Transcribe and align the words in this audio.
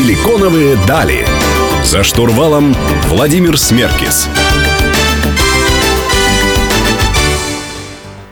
Силиконовые 0.00 0.78
дали. 0.88 1.26
За 1.84 2.02
штурвалом 2.02 2.74
Владимир 3.08 3.58
Смеркис. 3.58 4.30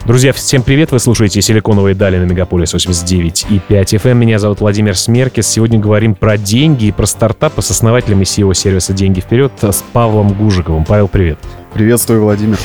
Друзья, 0.07 0.33
всем 0.33 0.63
привет! 0.63 0.93
Вы 0.93 0.99
слушаете 0.99 1.43
«Силиконовые 1.43 1.95
дали» 1.95 2.17
на 2.17 2.25
Мегаполис 2.25 2.73
89 2.73 3.49
и 3.51 3.59
5 3.59 3.95
FM. 3.95 4.15
Меня 4.15 4.39
зовут 4.39 4.61
Владимир 4.61 4.97
Смеркис. 4.97 5.47
Сегодня 5.47 5.79
говорим 5.79 6.15
про 6.15 6.39
деньги 6.39 6.87
и 6.87 6.93
про 6.93 7.05
стартапы 7.05 7.61
с 7.61 7.71
основателем 7.71 8.23
и 8.23 8.25
SEO 8.25 8.55
сервиса 8.55 8.95
«Деньги 8.95 9.21
вперед» 9.21 9.53
с 9.61 9.85
Павлом 9.93 10.33
Гужиковым. 10.33 10.87
Павел, 10.87 11.07
привет! 11.07 11.39
Приветствую, 11.75 12.23
Владимир. 12.23 12.57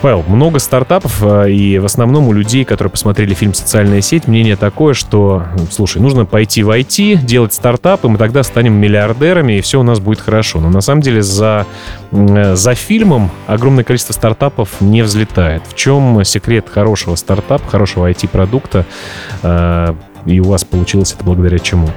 Павел, 0.00 0.24
много 0.26 0.58
стартапов, 0.58 1.22
э, 1.22 1.50
и 1.50 1.78
в 1.78 1.84
основном 1.84 2.28
у 2.28 2.32
людей, 2.32 2.64
которые 2.64 2.90
посмотрели 2.90 3.34
фильм 3.34 3.52
«Социальная 3.52 4.00
сеть», 4.00 4.26
мнение 4.26 4.56
такое, 4.56 4.94
что, 4.94 5.44
слушай, 5.70 6.00
нужно 6.00 6.24
пойти 6.24 6.62
в 6.62 6.70
IT, 6.70 7.16
делать 7.24 7.52
стартап, 7.52 8.04
и 8.04 8.08
мы 8.08 8.16
тогда 8.16 8.42
станем 8.42 8.74
миллиардерами, 8.74 9.58
и 9.58 9.60
все 9.60 9.78
у 9.78 9.82
нас 9.82 10.00
будет 10.00 10.20
хорошо. 10.20 10.58
Но 10.60 10.70
на 10.70 10.80
самом 10.80 11.02
деле 11.02 11.22
за, 11.22 11.66
э, 12.12 12.54
за 12.54 12.74
фильмом 12.74 13.30
огромное 13.46 13.84
количество 13.84 14.14
стартапов 14.14 14.80
не 14.80 15.02
взлетает. 15.02 15.62
В 15.68 15.74
чем 15.74 16.24
секрет 16.24 16.66
хорошего 16.72 17.14
стартапа, 17.16 17.68
хорошего 17.68 18.10
IT-продукта, 18.10 18.86
э, 19.42 19.94
и 20.24 20.40
у 20.40 20.44
вас 20.44 20.64
получилось 20.64 21.12
это 21.12 21.24
благодаря 21.24 21.58
чему? 21.58 21.88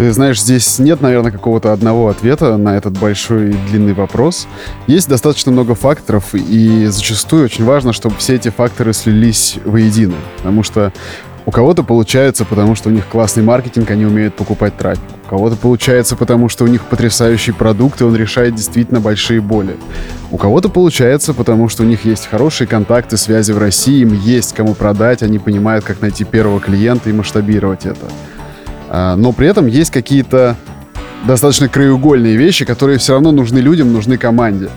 Ты 0.00 0.10
знаешь, 0.12 0.40
здесь 0.40 0.78
нет, 0.78 1.02
наверное, 1.02 1.30
какого-то 1.30 1.74
одного 1.74 2.08
ответа 2.08 2.56
на 2.56 2.74
этот 2.74 2.98
большой 2.98 3.50
и 3.50 3.56
длинный 3.68 3.92
вопрос. 3.92 4.48
Есть 4.86 5.10
достаточно 5.10 5.52
много 5.52 5.74
факторов, 5.74 6.34
и 6.34 6.86
зачастую 6.86 7.44
очень 7.44 7.66
важно, 7.66 7.92
чтобы 7.92 8.16
все 8.16 8.36
эти 8.36 8.48
факторы 8.48 8.94
слились 8.94 9.58
воедино. 9.62 10.14
Потому 10.38 10.62
что 10.62 10.94
у 11.44 11.50
кого-то 11.50 11.82
получается, 11.82 12.46
потому 12.46 12.74
что 12.76 12.88
у 12.88 12.92
них 12.92 13.06
классный 13.08 13.42
маркетинг, 13.42 13.90
они 13.90 14.06
умеют 14.06 14.34
покупать 14.36 14.74
трафик. 14.78 15.02
У 15.26 15.28
кого-то 15.28 15.56
получается, 15.56 16.16
потому 16.16 16.48
что 16.48 16.64
у 16.64 16.66
них 16.66 16.82
потрясающий 16.86 17.52
продукт, 17.52 18.00
и 18.00 18.04
он 18.04 18.16
решает 18.16 18.54
действительно 18.54 19.00
большие 19.00 19.42
боли. 19.42 19.76
У 20.30 20.38
кого-то 20.38 20.70
получается, 20.70 21.34
потому 21.34 21.68
что 21.68 21.82
у 21.82 21.86
них 21.86 22.06
есть 22.06 22.26
хорошие 22.26 22.66
контакты, 22.66 23.18
связи 23.18 23.52
в 23.52 23.58
России, 23.58 24.00
им 24.00 24.14
есть 24.14 24.54
кому 24.54 24.72
продать, 24.72 25.22
они 25.22 25.38
понимают, 25.38 25.84
как 25.84 26.00
найти 26.00 26.24
первого 26.24 26.58
клиента 26.58 27.10
и 27.10 27.12
масштабировать 27.12 27.84
это. 27.84 28.06
А, 28.90 29.14
но 29.16 29.32
при 29.32 29.46
этом 29.46 29.66
есть 29.68 29.90
какие-то 29.90 30.56
достаточно 31.24 31.68
краеугольные 31.68 32.36
вещи, 32.36 32.64
которые 32.64 32.98
все 32.98 33.12
равно 33.12 33.30
нужны 33.30 33.58
людям, 33.58 33.92
нужны 33.92 34.16
команде. 34.18 34.68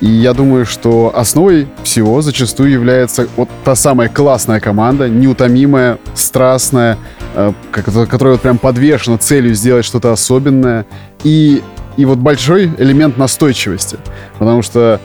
И 0.00 0.06
я 0.06 0.34
думаю, 0.34 0.66
что 0.66 1.12
основой 1.14 1.68
всего 1.84 2.20
зачастую 2.22 2.70
является 2.70 3.28
вот 3.36 3.48
та 3.64 3.74
самая 3.74 4.08
классная 4.08 4.60
команда, 4.60 5.08
неутомимая, 5.08 5.98
страстная, 6.14 6.98
э, 7.34 7.52
которая 7.72 8.34
вот 8.34 8.42
прям 8.42 8.58
подвешена 8.58 9.16
целью 9.16 9.54
сделать 9.54 9.84
что-то 9.84 10.12
особенное. 10.12 10.86
И, 11.24 11.62
и 11.96 12.04
вот 12.04 12.18
большой 12.18 12.72
элемент 12.78 13.16
настойчивости. 13.16 13.96
Потому 14.38 14.62
что 14.62 15.00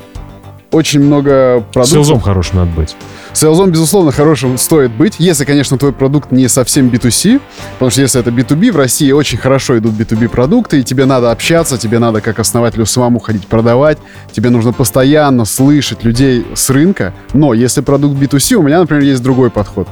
очень 0.71 0.99
много 0.99 1.63
продуктов... 1.73 1.89
Селзом 1.89 2.19
хорошим 2.19 2.57
надо 2.57 2.71
быть. 2.71 2.95
Селзом, 3.33 3.71
безусловно, 3.71 4.11
хорошим 4.11 4.57
стоит 4.57 4.91
быть, 4.91 5.15
если, 5.19 5.45
конечно, 5.45 5.77
твой 5.77 5.93
продукт 5.93 6.31
не 6.31 6.47
совсем 6.47 6.87
B2C, 6.87 7.39
потому 7.73 7.91
что 7.91 8.01
если 8.01 8.19
это 8.19 8.31
B2B, 8.31 8.71
в 8.71 8.75
России 8.75 9.11
очень 9.11 9.37
хорошо 9.37 9.77
идут 9.77 9.93
B2B 9.93 10.29
продукты, 10.29 10.79
и 10.79 10.83
тебе 10.83 11.05
надо 11.05 11.31
общаться, 11.31 11.77
тебе 11.77 11.99
надо 11.99 12.21
как 12.21 12.39
основателю 12.39 12.85
самому 12.85 13.19
ходить 13.19 13.47
продавать, 13.47 13.97
тебе 14.31 14.49
нужно 14.49 14.73
постоянно 14.73 15.45
слышать 15.45 16.03
людей 16.03 16.45
с 16.55 16.69
рынка, 16.69 17.13
но 17.33 17.53
если 17.53 17.81
продукт 17.81 18.15
B2C, 18.15 18.55
у 18.55 18.63
меня, 18.63 18.79
например, 18.79 19.03
есть 19.03 19.21
другой 19.21 19.51
подход. 19.51 19.87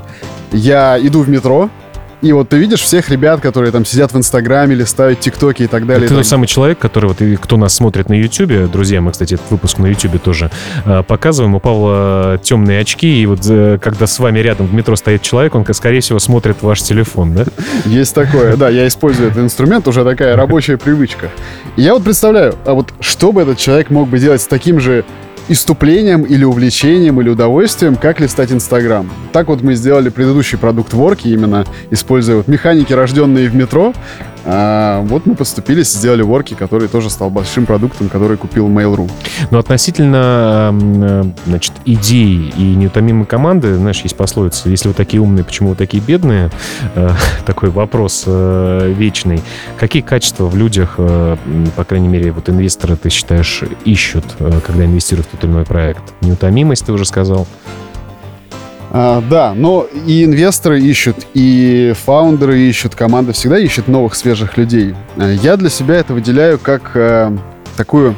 Я 0.52 0.98
иду 1.00 1.22
в 1.22 1.30
метро, 1.30 1.70
и 2.22 2.32
вот 2.32 2.50
ты 2.50 2.58
видишь 2.58 2.82
всех 2.82 3.10
ребят, 3.10 3.42
которые 3.42 3.72
там 3.72 3.86
сидят 3.86 4.14
в 4.14 4.18
Инстаграме, 4.18 4.76
листают 4.76 5.20
ТикТоки 5.20 5.64
и 5.64 5.68
так 5.68 5.86
далее. 5.86 6.06
Это 6.06 6.16
тот 6.16 6.26
самый 6.26 6.48
человек, 6.48 6.80
который 6.80 7.08
вот, 7.08 7.22
и 7.22 7.36
кто 7.36 7.58
нас 7.58 7.76
смотрит 7.76 8.10
на 8.10 8.14
Ютубе, 8.14 8.68
друзья, 8.68 9.02
мы, 9.02 9.12
кстати, 9.12 9.36
этот 9.36 9.50
выпуск 9.50 9.78
на 9.78 9.88
Ютубе 9.88 10.20
тоже 10.20 10.52
э, 10.86 11.04
показываем. 11.04 11.56
У 11.56 11.60
Павла 11.60 12.40
темные 12.42 12.82
очки, 12.82 13.22
и 13.22 13.26
вот 13.26 13.42
э, 13.48 13.78
когда 13.82 14.08
с 14.08 14.20
вами 14.20 14.40
рядом 14.40 14.68
в 14.68 14.74
метро 14.74 14.96
стоит 14.96 15.22
человек, 15.22 15.56
он, 15.56 15.66
скорее 15.74 16.02
всего, 16.02 16.20
смотрит 16.20 16.58
ваш 16.62 16.82
телефон, 16.82 17.34
да? 17.34 17.46
Есть 17.86 18.16
такое, 18.16 18.56
да, 18.56 18.70
я 18.70 18.88
использую 18.88 19.30
этот 19.30 19.44
инструмент, 19.44 19.88
уже 19.88 20.04
такая 20.04 20.36
рабочая 20.36 20.78
привычка. 20.78 21.30
И 21.76 21.82
я 21.82 21.94
вот 21.94 22.04
представляю, 22.04 22.56
а 22.66 22.74
вот 22.74 22.94
что 23.00 23.32
бы 23.32 23.42
этот 23.42 23.58
человек 23.58 23.90
мог 23.90 24.10
бы 24.10 24.20
делать 24.20 24.42
с 24.42 24.48
таким 24.48 24.80
же 24.80 25.06
иступлением 25.48 26.24
или 26.24 26.44
увлечением 26.44 27.22
или 27.22 27.30
удовольствием, 27.30 27.96
как 27.96 28.20
листать 28.20 28.52
Инстаграм. 28.52 29.10
Так 29.32 29.48
вот 29.48 29.62
мы 29.62 29.76
сделали 29.76 30.10
предыдущий 30.10 30.58
продукт 30.58 30.94
Ворки, 30.94 31.28
именно 31.28 31.66
используя 31.92 32.38
вот 32.38 32.48
механики, 32.48 32.94
рожденные 32.94 33.50
в 33.50 33.56
метро, 33.56 33.94
а, 34.46 35.02
вот 35.02 35.26
мы 35.26 35.36
поступились, 35.36 35.92
сделали 35.92 36.22
ворки, 36.22 36.54
который 36.54 36.88
тоже 36.88 37.10
стал 37.10 37.30
большим 37.30 37.66
продуктом, 37.66 38.10
который 38.10 38.38
купил 38.38 38.70
Mail.ru. 38.70 39.10
Но 39.50 39.58
относительно 39.58 40.72
э, 40.72 41.24
значит, 41.48 41.74
идей 41.86 42.54
и 42.56 42.76
неутомимой 42.76 43.26
команды, 43.26 43.76
знаешь, 43.76 44.02
есть 44.02 44.16
пословица, 44.16 44.70
если 44.70 44.88
вы 44.88 44.94
такие 44.94 45.22
умные, 45.22 45.44
почему 45.44 45.70
вы 45.70 45.76
такие 45.76 46.02
бедные? 46.02 46.52
Э, 46.94 47.10
такой 47.46 47.70
вопрос 47.70 48.24
э, 48.28 48.94
вечный. 48.96 49.42
Какие 49.78 50.04
качества 50.04 50.46
в 50.46 50.56
людях, 50.56 50.96
по 50.98 51.84
крайней 51.88 52.08
мере, 52.08 52.32
вот 52.32 52.50
инвесторы, 52.50 52.96
ты 52.96 53.10
считаешь, 53.10 53.64
ищут, 53.84 54.26
когда 54.38 54.86
инвестируют 54.86 55.28
в 55.28 55.32
тот 55.32 55.44
или 55.44 55.52
иной 55.52 55.66
проект? 55.66 56.04
Неутомимость, 56.22 56.86
ты 56.86 56.92
уже 56.92 57.06
сказал. 57.06 57.48
А, 58.98 59.22
да, 59.30 59.54
но 59.54 59.86
и 60.08 60.24
инвесторы 60.24 60.80
ищут, 60.80 61.18
и 61.34 61.94
фаундеры 62.06 62.58
ищут, 62.60 62.96
команда 62.96 63.34
всегда 63.34 63.60
ищет 63.60 63.90
новых, 63.90 64.16
свежих 64.16 64.56
людей. 64.58 64.96
А, 65.18 65.30
я 65.30 65.58
для 65.58 65.70
себя 65.70 65.96
это 65.96 66.14
выделяю 66.14 66.58
как 66.58 66.92
э, 66.94 67.36
такую... 67.76 68.16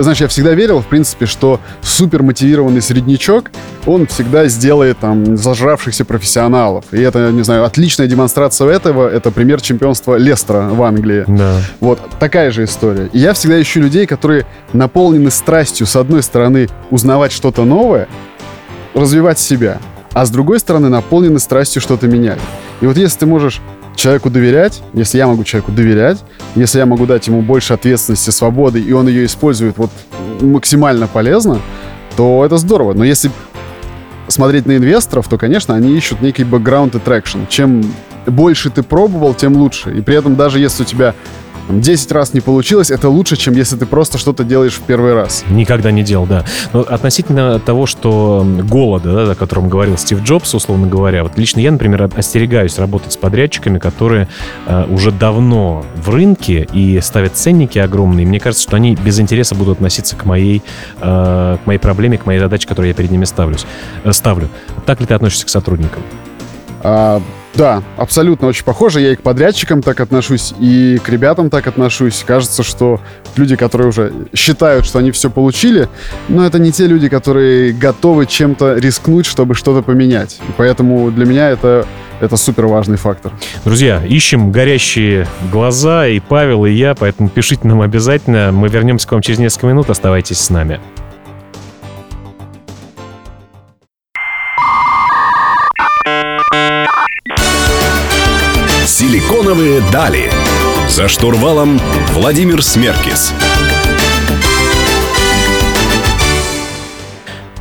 Знаешь, 0.00 0.20
я 0.20 0.26
всегда 0.26 0.52
верил, 0.54 0.80
в 0.80 0.86
принципе, 0.86 1.26
что 1.26 1.60
супер 1.80 2.24
мотивированный 2.24 2.82
среднячок, 2.82 3.52
он 3.86 4.08
всегда 4.08 4.48
сделает 4.48 4.98
там 4.98 5.36
зажравшихся 5.36 6.04
профессионалов. 6.04 6.86
И 6.90 7.00
это, 7.00 7.30
не 7.30 7.42
знаю, 7.44 7.64
отличная 7.64 8.08
демонстрация 8.08 8.68
этого, 8.68 9.08
это 9.08 9.30
пример 9.30 9.60
чемпионства 9.60 10.16
Лестера 10.16 10.62
в 10.62 10.82
Англии. 10.82 11.24
Да. 11.28 11.60
Вот, 11.78 12.00
такая 12.18 12.50
же 12.50 12.64
история. 12.64 13.08
И 13.12 13.20
я 13.20 13.32
всегда 13.32 13.62
ищу 13.62 13.80
людей, 13.80 14.06
которые 14.06 14.44
наполнены 14.72 15.30
страстью, 15.30 15.86
с 15.86 15.94
одной 15.94 16.24
стороны, 16.24 16.68
узнавать 16.90 17.30
что-то 17.30 17.64
новое, 17.64 18.08
развивать 18.92 19.38
себя, 19.38 19.78
а 20.16 20.24
с 20.24 20.30
другой 20.30 20.58
стороны 20.60 20.88
наполнены 20.88 21.38
страстью 21.38 21.82
что-то 21.82 22.08
менять. 22.08 22.38
И 22.80 22.86
вот 22.86 22.96
если 22.96 23.18
ты 23.18 23.26
можешь 23.26 23.60
человеку 23.96 24.30
доверять, 24.30 24.82
если 24.94 25.18
я 25.18 25.26
могу 25.26 25.44
человеку 25.44 25.72
доверять, 25.72 26.24
если 26.54 26.78
я 26.78 26.86
могу 26.86 27.04
дать 27.04 27.26
ему 27.26 27.42
больше 27.42 27.74
ответственности, 27.74 28.30
свободы, 28.30 28.80
и 28.80 28.92
он 28.92 29.08
ее 29.08 29.26
использует 29.26 29.76
вот 29.76 29.90
максимально 30.40 31.06
полезно, 31.06 31.60
то 32.16 32.46
это 32.46 32.56
здорово. 32.56 32.94
Но 32.94 33.04
если 33.04 33.30
смотреть 34.28 34.64
на 34.64 34.78
инвесторов, 34.78 35.28
то, 35.28 35.36
конечно, 35.36 35.74
они 35.74 35.94
ищут 35.94 36.22
некий 36.22 36.44
бэкграунд 36.44 36.94
и 36.94 36.98
traction. 36.98 37.40
Чем 37.50 37.84
больше 38.24 38.70
ты 38.70 38.82
пробовал, 38.82 39.34
тем 39.34 39.54
лучше. 39.54 39.98
И 39.98 40.00
при 40.00 40.16
этом 40.16 40.34
даже 40.34 40.60
если 40.60 40.84
у 40.84 40.86
тебя 40.86 41.14
10 41.68 42.12
раз 42.12 42.34
не 42.34 42.40
получилось, 42.40 42.90
это 42.90 43.08
лучше, 43.08 43.36
чем 43.36 43.54
если 43.54 43.76
ты 43.76 43.86
просто 43.86 44.18
что-то 44.18 44.44
делаешь 44.44 44.74
в 44.74 44.82
первый 44.82 45.14
раз. 45.14 45.44
Никогда 45.48 45.90
не 45.90 46.02
делал, 46.02 46.26
да. 46.26 46.44
Но 46.72 46.80
относительно 46.80 47.58
того, 47.58 47.86
что 47.86 48.46
голода, 48.64 49.26
да, 49.26 49.32
о 49.32 49.34
котором 49.34 49.68
говорил 49.68 49.98
Стив 49.98 50.22
Джобс, 50.22 50.54
условно 50.54 50.86
говоря, 50.86 51.22
вот 51.22 51.36
лично 51.36 51.60
я, 51.60 51.70
например, 51.70 52.10
остерегаюсь 52.14 52.78
работать 52.78 53.12
с 53.12 53.16
подрядчиками, 53.16 53.78
которые 53.78 54.28
э, 54.66 54.86
уже 54.88 55.10
давно 55.10 55.84
в 55.96 56.10
рынке 56.10 56.66
и 56.72 57.00
ставят 57.00 57.36
ценники 57.36 57.78
огромные. 57.78 58.26
Мне 58.26 58.40
кажется, 58.40 58.62
что 58.62 58.76
они 58.76 58.94
без 58.94 59.18
интереса 59.18 59.54
будут 59.54 59.78
относиться 59.78 60.16
к 60.16 60.24
моей, 60.24 60.62
э, 61.00 61.56
к 61.62 61.66
моей 61.66 61.78
проблеме, 61.78 62.18
к 62.18 62.26
моей 62.26 62.38
задаче, 62.38 62.68
которую 62.68 62.88
я 62.88 62.94
перед 62.94 63.10
ними 63.10 63.24
ставлюсь, 63.24 63.66
э, 64.04 64.12
ставлю. 64.12 64.48
Так 64.84 65.00
ли 65.00 65.06
ты 65.06 65.14
относишься 65.14 65.46
к 65.46 65.48
сотрудникам? 65.48 66.02
А, 66.82 67.20
да, 67.56 67.82
абсолютно 67.96 68.48
очень 68.48 68.64
похоже. 68.64 69.00
Я 69.00 69.12
и 69.12 69.16
к 69.16 69.22
подрядчикам 69.22 69.82
так 69.82 70.00
отношусь, 70.00 70.54
и 70.58 70.98
к 71.02 71.08
ребятам 71.08 71.50
так 71.50 71.66
отношусь. 71.66 72.22
Кажется, 72.26 72.62
что 72.62 73.00
люди, 73.36 73.56
которые 73.56 73.88
уже 73.88 74.12
считают, 74.34 74.86
что 74.86 74.98
они 74.98 75.10
все 75.10 75.30
получили, 75.30 75.88
но 76.28 76.46
это 76.46 76.58
не 76.58 76.72
те 76.72 76.86
люди, 76.86 77.08
которые 77.08 77.72
готовы 77.72 78.26
чем-то 78.26 78.74
рискнуть, 78.74 79.26
чтобы 79.26 79.54
что-то 79.54 79.82
поменять. 79.82 80.38
И 80.48 80.52
поэтому 80.56 81.10
для 81.10 81.26
меня 81.26 81.50
это 81.50 81.86
это 82.20 82.36
супер 82.36 82.66
важный 82.66 82.96
фактор. 82.96 83.32
Друзья, 83.64 84.02
ищем 84.04 84.50
горящие 84.50 85.26
глаза, 85.52 86.08
и 86.08 86.18
Павел, 86.18 86.64
и 86.64 86.72
я, 86.72 86.94
поэтому 86.94 87.28
пишите 87.28 87.68
нам 87.68 87.82
обязательно. 87.82 88.52
Мы 88.52 88.68
вернемся 88.68 89.06
к 89.06 89.12
вам 89.12 89.20
через 89.20 89.38
несколько 89.38 89.66
минут. 89.66 89.90
Оставайтесь 89.90 90.38
с 90.38 90.48
нами. 90.48 90.80
«Силиконовые 99.46 99.80
дали». 99.92 100.28
За 100.88 101.06
штурвалом 101.06 101.80
Владимир 102.14 102.64
Смеркис. 102.64 103.32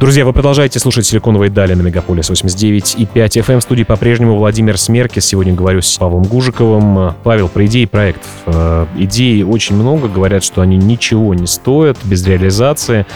Друзья, 0.06 0.24
вы 0.24 0.34
продолжаете 0.34 0.78
слушать 0.78 1.08
«Силиконовые 1.08 1.50
дали» 1.50 1.74
на 1.74 1.82
Мегаполис 1.82 2.30
89 2.30 2.94
и 3.00 3.08
5 3.08 3.38
FM. 3.38 3.58
В 3.58 3.64
студии 3.64 3.82
по-прежнему 3.82 4.38
Владимир 4.38 4.78
Смеркис. 4.78 5.26
Сегодня 5.26 5.56
говорю 5.56 5.82
с 5.82 5.98
Павлом 5.98 6.22
Гужиковым. 6.22 7.16
Павел, 7.24 7.50
про 7.50 7.66
идеи 7.66 7.86
проектов. 7.86 8.30
Э, 8.46 8.86
идей 8.96 9.42
очень 9.42 9.76
много. 9.76 10.08
Говорят, 10.08 10.44
что 10.44 10.62
они 10.62 10.78
ничего 10.78 11.34
не 11.34 11.48
стоят 11.48 11.98
без 12.04 12.24
реализации. 12.24 13.08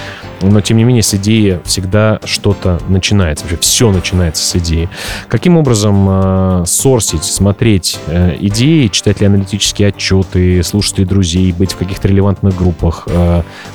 Но, 0.42 0.62
тем 0.62 0.78
не 0.78 0.84
менее, 0.84 1.04
с 1.04 1.14
идеи 1.14 1.60
всегда 1.64 2.20
что-то 2.24 2.80
начинается. 2.88 3.46
Вообще 3.46 3.60
все 3.62 3.92
начинается 3.92 4.44
с 4.44 4.56
идеи. 4.56 4.90
Каким 5.28 5.58
образом 5.58 6.08
э, 6.10 6.64
сорсить, 6.66 7.24
смотреть 7.24 8.00
э, 8.08 8.36
идеи, 8.40 8.88
читать 8.88 9.22
ли 9.22 9.28
аналитические 9.28 9.90
отчеты, 9.90 10.64
слушать 10.64 10.98
ли 10.98 11.06
друзей, 11.06 11.52
быть 11.52 11.74
в 11.74 11.78
каких-то 11.78 12.08
релевантных 12.08 12.56
группах? 12.56 13.08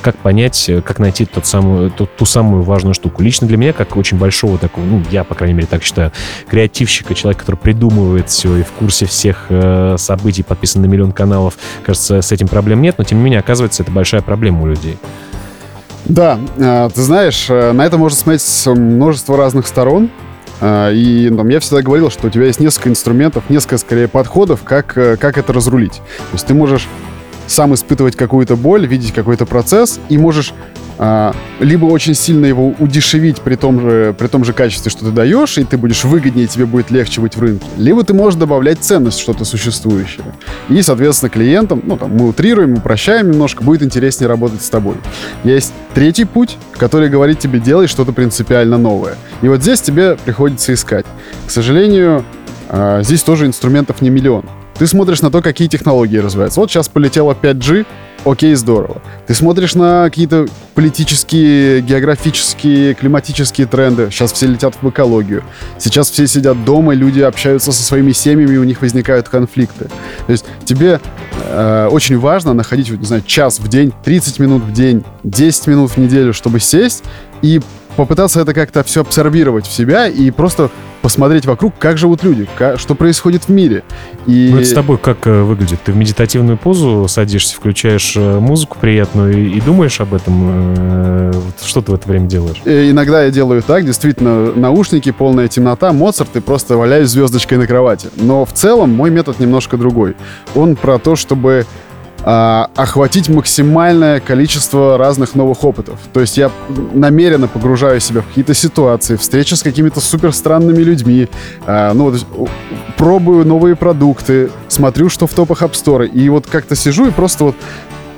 Как 0.00 0.16
понять, 0.16 0.68
как 0.84 0.98
найти 0.98 1.26
тот 1.26 1.46
самый, 1.46 1.90
ту, 1.90 2.06
ту 2.06 2.24
самую 2.24 2.64
важную 2.64 2.94
штуку. 3.04 3.22
Лично 3.22 3.46
для 3.46 3.58
меня, 3.58 3.74
как 3.74 3.96
очень 3.96 4.16
большого 4.16 4.56
такого, 4.56 4.84
ну, 4.84 5.02
я, 5.10 5.24
по 5.24 5.34
крайней 5.34 5.54
мере, 5.54 5.66
так 5.66 5.82
считаю, 5.82 6.10
креативщика, 6.48 7.14
человека, 7.14 7.40
который 7.40 7.56
придумывает 7.56 8.30
все 8.30 8.56
и 8.56 8.62
в 8.62 8.72
курсе 8.72 9.04
всех 9.04 9.46
э, 9.50 9.96
событий, 9.98 10.42
подписан 10.42 10.80
на 10.80 10.86
миллион 10.86 11.12
каналов, 11.12 11.58
кажется, 11.84 12.22
с 12.22 12.32
этим 12.32 12.48
проблем 12.48 12.80
нет, 12.80 12.94
но, 12.96 13.04
тем 13.04 13.18
не 13.18 13.24
менее, 13.24 13.40
оказывается, 13.40 13.82
это 13.82 13.92
большая 13.92 14.22
проблема 14.22 14.62
у 14.62 14.66
людей. 14.66 14.96
Да, 16.06 16.38
э, 16.56 16.88
ты 16.94 17.02
знаешь, 17.02 17.46
э, 17.48 17.72
на 17.72 17.84
это 17.84 17.98
можно 17.98 18.16
смотреть 18.16 18.42
с 18.42 18.70
множества 18.70 19.36
разных 19.36 19.66
сторон. 19.66 20.10
Э, 20.60 20.92
и 20.94 21.30
там, 21.34 21.48
я 21.48 21.60
всегда 21.60 21.82
говорил, 21.82 22.10
что 22.10 22.28
у 22.28 22.30
тебя 22.30 22.46
есть 22.46 22.60
несколько 22.60 22.88
инструментов, 22.88 23.44
несколько, 23.50 23.78
скорее, 23.78 24.08
подходов, 24.08 24.62
как, 24.64 24.86
как 24.94 25.38
это 25.38 25.52
разрулить. 25.52 25.94
То 25.94 26.34
есть 26.34 26.46
ты 26.46 26.54
можешь 26.54 26.88
сам 27.46 27.74
испытывать 27.74 28.16
какую-то 28.16 28.56
боль, 28.56 28.86
видеть 28.86 29.12
какой-то 29.12 29.46
процесс, 29.46 30.00
и 30.08 30.18
можешь 30.18 30.54
а, 30.96 31.34
либо 31.58 31.86
очень 31.86 32.14
сильно 32.14 32.46
его 32.46 32.74
удешевить 32.78 33.40
при 33.40 33.56
том, 33.56 33.80
же, 33.80 34.14
при 34.16 34.28
том 34.28 34.44
же 34.44 34.52
качестве, 34.52 34.90
что 34.90 35.04
ты 35.04 35.10
даешь, 35.10 35.58
и 35.58 35.64
ты 35.64 35.76
будешь 35.76 36.04
выгоднее, 36.04 36.46
тебе 36.46 36.66
будет 36.66 36.90
легче 36.90 37.20
быть 37.20 37.36
в 37.36 37.40
рынке, 37.40 37.66
либо 37.76 38.04
ты 38.04 38.14
можешь 38.14 38.38
добавлять 38.38 38.78
ценность 38.80 39.18
что-то 39.18 39.44
существующее. 39.44 40.24
И, 40.68 40.80
соответственно, 40.82 41.30
клиентам, 41.30 41.82
ну, 41.84 41.96
там, 41.96 42.16
мы 42.16 42.28
утрируем, 42.28 42.74
упрощаем 42.74 43.30
немножко, 43.30 43.64
будет 43.64 43.82
интереснее 43.82 44.28
работать 44.28 44.62
с 44.62 44.70
тобой. 44.70 44.96
Есть 45.42 45.72
третий 45.94 46.24
путь, 46.24 46.56
который 46.72 47.08
говорит 47.08 47.40
тебе, 47.40 47.58
делай 47.58 47.88
что-то 47.88 48.12
принципиально 48.12 48.78
новое. 48.78 49.16
И 49.42 49.48
вот 49.48 49.62
здесь 49.62 49.80
тебе 49.80 50.16
приходится 50.24 50.72
искать. 50.72 51.06
К 51.46 51.50
сожалению, 51.50 52.24
а, 52.68 53.02
здесь 53.02 53.22
тоже 53.22 53.46
инструментов 53.46 54.00
не 54.00 54.10
миллион. 54.10 54.44
Ты 54.78 54.86
смотришь 54.86 55.22
на 55.22 55.30
то, 55.30 55.40
какие 55.40 55.68
технологии 55.68 56.18
развиваются. 56.18 56.60
Вот 56.60 56.70
сейчас 56.70 56.88
полетело 56.88 57.32
5G, 57.40 57.86
окей, 58.24 58.54
здорово. 58.54 59.00
Ты 59.26 59.34
смотришь 59.34 59.74
на 59.74 60.04
какие-то 60.04 60.46
политические, 60.74 61.80
географические, 61.80 62.94
климатические 62.94 63.66
тренды. 63.68 64.08
Сейчас 64.10 64.32
все 64.32 64.46
летят 64.46 64.74
в 64.80 64.88
экологию. 64.88 65.44
Сейчас 65.78 66.10
все 66.10 66.26
сидят 66.26 66.64
дома, 66.64 66.94
люди 66.94 67.20
общаются 67.20 67.70
со 67.72 67.82
своими 67.82 68.12
семьями, 68.12 68.56
у 68.56 68.64
них 68.64 68.80
возникают 68.80 69.28
конфликты. 69.28 69.90
То 70.26 70.32
есть 70.32 70.44
тебе 70.64 71.00
э, 71.44 71.88
очень 71.90 72.18
важно 72.18 72.52
находить, 72.52 72.90
не 72.90 73.06
знаю, 73.06 73.22
час 73.24 73.60
в 73.60 73.68
день, 73.68 73.92
30 74.04 74.40
минут 74.40 74.64
в 74.64 74.72
день, 74.72 75.04
10 75.22 75.66
минут 75.68 75.92
в 75.92 75.96
неделю, 75.98 76.32
чтобы 76.34 76.58
сесть 76.58 77.04
и 77.42 77.60
попытаться 77.96 78.40
это 78.40 78.54
как-то 78.54 78.82
все 78.84 79.02
абсорбировать 79.02 79.66
в 79.66 79.72
себя 79.72 80.06
и 80.06 80.30
просто 80.30 80.70
посмотреть 81.04 81.44
вокруг, 81.44 81.74
как 81.78 81.98
живут 81.98 82.24
люди, 82.24 82.48
как, 82.56 82.80
что 82.80 82.94
происходит 82.94 83.44
в 83.44 83.48
мире. 83.50 83.84
И... 84.26 84.48
Ну, 84.50 84.56
это 84.56 84.66
с 84.66 84.72
тобой 84.72 84.96
как 84.96 85.26
э, 85.26 85.42
выглядит? 85.42 85.80
Ты 85.84 85.92
в 85.92 85.96
медитативную 85.96 86.56
позу 86.56 87.06
садишься, 87.08 87.54
включаешь 87.54 88.14
э, 88.16 88.38
музыку 88.38 88.78
приятную 88.80 89.36
и, 89.36 89.50
и 89.50 89.60
думаешь 89.60 90.00
об 90.00 90.14
этом? 90.14 90.46
Э, 90.48 91.32
что 91.62 91.82
ты 91.82 91.92
в 91.92 91.94
это 91.94 92.08
время 92.08 92.26
делаешь? 92.26 92.62
И 92.64 92.90
иногда 92.90 93.22
я 93.22 93.30
делаю 93.30 93.62
так, 93.62 93.84
действительно, 93.84 94.52
наушники, 94.54 95.12
полная 95.12 95.48
темнота, 95.48 95.92
Моцарт, 95.92 96.34
и 96.36 96.40
просто 96.40 96.78
валяюсь 96.78 97.10
звездочкой 97.10 97.58
на 97.58 97.66
кровати. 97.66 98.08
Но 98.16 98.46
в 98.46 98.54
целом 98.54 98.88
мой 98.88 99.10
метод 99.10 99.38
немножко 99.40 99.76
другой. 99.76 100.16
Он 100.54 100.74
про 100.74 100.98
то, 100.98 101.16
чтобы 101.16 101.66
а, 102.26 102.70
охватить 102.74 103.28
максимальное 103.28 104.18
количество 104.18 104.96
разных 104.96 105.34
новых 105.34 105.62
опытов. 105.62 105.98
То 106.12 106.20
есть 106.20 106.38
я 106.38 106.50
намеренно 106.94 107.48
погружаю 107.48 108.00
себя 108.00 108.22
в 108.22 108.26
какие-то 108.28 108.54
ситуации, 108.54 109.16
встречи 109.16 109.54
с 109.54 109.62
какими-то 109.62 110.00
супер 110.00 110.32
странными 110.32 110.82
людьми, 110.82 111.28
а, 111.66 111.92
ну, 111.92 112.10
вот, 112.10 112.50
пробую 112.96 113.46
новые 113.46 113.76
продукты, 113.76 114.50
смотрю, 114.68 115.10
что 115.10 115.26
в 115.26 115.34
топах 115.34 115.62
App 115.62 115.72
Store, 115.72 116.06
и 116.06 116.28
вот 116.30 116.46
как-то 116.46 116.74
сижу 116.74 117.06
и 117.06 117.10
просто 117.10 117.44
вот 117.44 117.56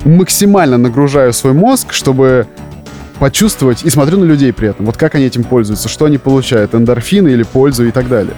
максимально 0.04 0.78
нагружаю 0.78 1.32
свой 1.32 1.52
мозг, 1.52 1.92
чтобы 1.92 2.46
почувствовать 3.18 3.82
и 3.82 3.90
смотрю 3.90 4.18
на 4.18 4.24
людей 4.24 4.52
при 4.52 4.68
этом, 4.68 4.86
вот 4.86 4.96
как 4.96 5.16
они 5.16 5.24
этим 5.24 5.42
пользуются, 5.42 5.88
что 5.88 6.04
они 6.04 6.18
получают, 6.18 6.74
эндорфины 6.74 7.30
или 7.30 7.42
пользу 7.42 7.86
и 7.86 7.90
так 7.90 8.08
далее. 8.08 8.34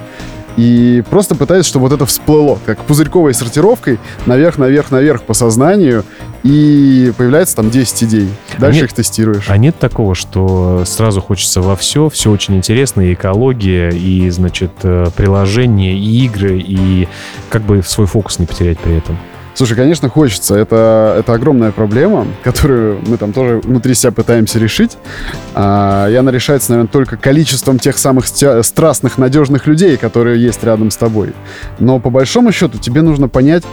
И 0.58 1.04
просто 1.08 1.36
пытаюсь, 1.36 1.66
чтобы 1.66 1.84
вот 1.84 1.92
это 1.92 2.04
всплыло, 2.04 2.58
как 2.66 2.80
пузырьковой 2.80 3.32
сортировкой, 3.32 4.00
наверх, 4.26 4.58
наверх, 4.58 4.90
наверх 4.90 5.22
по 5.22 5.32
сознанию, 5.32 6.04
и 6.42 7.12
появляется 7.16 7.54
там 7.54 7.70
10 7.70 8.02
идей. 8.02 8.28
Дальше 8.58 8.80
а 8.80 8.82
нет, 8.82 8.90
их 8.90 8.92
тестируешь. 8.92 9.44
А 9.48 9.56
нет 9.56 9.78
такого, 9.78 10.16
что 10.16 10.82
сразу 10.84 11.20
хочется 11.20 11.62
во 11.62 11.76
все, 11.76 12.08
все 12.08 12.32
очень 12.32 12.56
интересно, 12.56 13.02
и 13.02 13.14
экология, 13.14 13.90
и, 13.90 14.28
значит, 14.30 14.72
э, 14.82 15.06
приложения, 15.14 15.96
и 15.96 16.24
игры, 16.24 16.58
и 16.58 17.06
как 17.50 17.62
бы 17.62 17.80
свой 17.84 18.08
фокус 18.08 18.40
не 18.40 18.46
потерять 18.46 18.80
при 18.80 18.96
этом? 18.96 19.16
Слушай, 19.58 19.74
конечно, 19.74 20.08
хочется. 20.08 20.54
Это, 20.54 21.16
это 21.18 21.32
огромная 21.32 21.72
проблема, 21.72 22.28
которую 22.44 23.00
мы 23.08 23.16
там 23.16 23.32
тоже 23.32 23.58
внутри 23.58 23.92
себя 23.94 24.12
пытаемся 24.12 24.60
решить. 24.60 24.96
А, 25.52 26.08
и 26.08 26.14
она 26.14 26.30
решается, 26.30 26.70
наверное, 26.70 26.88
только 26.88 27.16
количеством 27.16 27.80
тех 27.80 27.98
самых 27.98 28.28
страстных, 28.28 29.18
надежных 29.18 29.66
людей, 29.66 29.96
которые 29.96 30.40
есть 30.40 30.62
рядом 30.62 30.92
с 30.92 30.96
тобой. 30.96 31.32
Но 31.80 31.98
по 31.98 32.08
большому 32.08 32.52
счету 32.52 32.78
тебе 32.78 33.02
нужно 33.02 33.26
понять, 33.26 33.64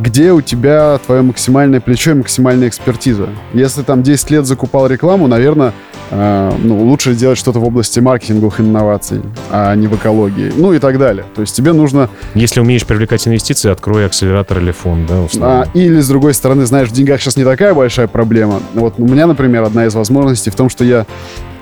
где 0.00 0.32
у 0.32 0.40
тебя 0.40 0.98
твое 1.04 1.22
максимальное 1.22 1.80
плечо 1.80 2.12
и 2.12 2.14
максимальная 2.14 2.68
экспертиза. 2.68 3.28
Если 3.52 3.82
там 3.82 4.02
10 4.02 4.30
лет 4.30 4.46
закупал 4.46 4.86
рекламу, 4.86 5.26
наверное, 5.26 5.72
э, 6.10 6.52
ну, 6.62 6.82
лучше 6.82 7.14
делать 7.14 7.38
что-то 7.38 7.58
в 7.58 7.64
области 7.64 8.00
маркетинговых 8.00 8.60
инноваций, 8.60 9.22
а 9.50 9.74
не 9.74 9.86
в 9.86 9.96
экологии, 9.96 10.52
ну 10.56 10.72
и 10.72 10.78
так 10.78 10.98
далее. 10.98 11.24
То 11.34 11.42
есть 11.42 11.54
тебе 11.54 11.72
нужно... 11.72 12.08
Если 12.34 12.60
умеешь 12.60 12.86
привлекать 12.86 13.26
инвестиции, 13.26 13.70
открой 13.70 14.06
акселератор 14.06 14.58
или 14.58 14.70
фонд, 14.70 15.06
да, 15.06 15.20
условно. 15.20 15.62
А, 15.62 15.68
или, 15.74 16.00
с 16.00 16.08
другой 16.08 16.34
стороны, 16.34 16.66
знаешь, 16.66 16.88
в 16.88 16.92
деньгах 16.92 17.20
сейчас 17.20 17.36
не 17.36 17.44
такая 17.44 17.74
большая 17.74 18.06
проблема. 18.06 18.60
Вот 18.74 18.94
у 18.98 19.06
меня, 19.06 19.26
например, 19.26 19.62
одна 19.62 19.86
из 19.86 19.94
возможностей 19.94 20.50
в 20.50 20.54
том, 20.54 20.68
что 20.68 20.84
я 20.84 21.06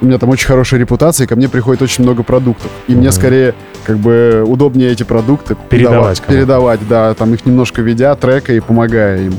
у 0.01 0.07
меня 0.07 0.19
там 0.19 0.31
очень 0.31 0.47
хорошая 0.47 0.81
репутация, 0.81 1.25
и 1.25 1.29
ко 1.29 1.37
мне 1.37 1.49
приходит 1.49 1.83
очень 1.83 2.05
много 2.05 2.23
продуктов. 2.23 2.71
И 2.87 2.93
mm-hmm. 2.93 2.97
мне 2.97 3.13
скорее 3.13 3.55
как 3.85 3.99
бы 3.99 4.45
удобнее 4.47 4.91
эти 4.91 5.03
продукты 5.03 5.57
передавать. 5.69 6.21
Передавать, 6.23 6.81
да, 6.89 7.15
там 7.15 7.35
их 7.35 7.45
немножко 7.47 7.83
ведя, 7.83 8.15
трека 8.15 8.53
и 8.53 8.61
помогая 8.61 9.27
им. 9.27 9.35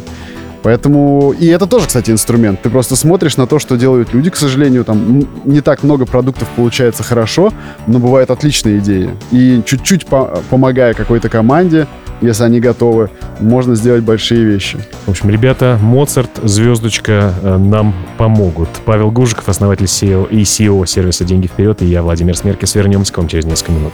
Поэтому... 0.63 1.34
И 1.39 1.48
это 1.48 1.68
тоже, 1.68 1.88
кстати, 1.88 2.12
инструмент. 2.12 2.62
Ты 2.62 2.70
просто 2.70 2.96
смотришь 2.96 3.38
на 3.38 3.48
то, 3.48 3.60
что 3.60 3.77
делают 3.77 4.13
люди. 4.13 4.30
К 4.30 4.36
сожалению, 4.36 4.84
там 4.86 5.27
не 5.46 5.62
так 5.62 5.84
много 5.84 6.06
продуктов 6.06 6.48
получается 6.56 7.03
хорошо, 7.03 7.51
но 7.88 8.00
бывают 8.00 8.30
отличные 8.30 8.80
идеи. 8.80 9.10
И 9.32 9.62
чуть-чуть 9.65 10.06
по 10.06 10.41
помогая 10.50 10.94
какой-то 10.94 11.30
команде, 11.30 11.88
если 12.22 12.44
они 12.44 12.60
готовы, 12.60 13.10
можно 13.39 13.75
сделать 13.75 14.03
большие 14.03 14.44
вещи. 14.44 14.77
В 15.06 15.10
общем, 15.10 15.30
ребята, 15.30 15.80
Моцарт, 15.82 16.30
звездочка 16.44 17.34
э, 17.41 17.58
нам 17.58 17.96
помогут. 18.18 18.70
Павел 18.86 19.10
Гужиков, 19.10 19.50
основатель 19.50 19.86
SEO 19.86 20.30
и 20.30 20.44
CEO 20.44 20.86
сервиса 20.86 21.25
«Деньги 21.25 21.48
вперед», 21.48 21.82
и 21.82 21.86
я, 21.86 22.03
Владимир 22.03 22.38
Смеркис. 22.38 22.75
Вернемся 22.75 23.12
к 23.12 23.18
вам 23.18 23.27
через 23.27 23.46
несколько 23.46 23.72
минут. 23.72 23.94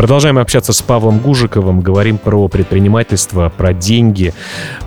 Продолжаем 0.00 0.38
общаться 0.38 0.72
с 0.72 0.80
Павлом 0.80 1.18
Гужиковым, 1.18 1.82
говорим 1.82 2.16
про 2.16 2.48
предпринимательство, 2.48 3.52
про 3.54 3.74
деньги, 3.74 4.32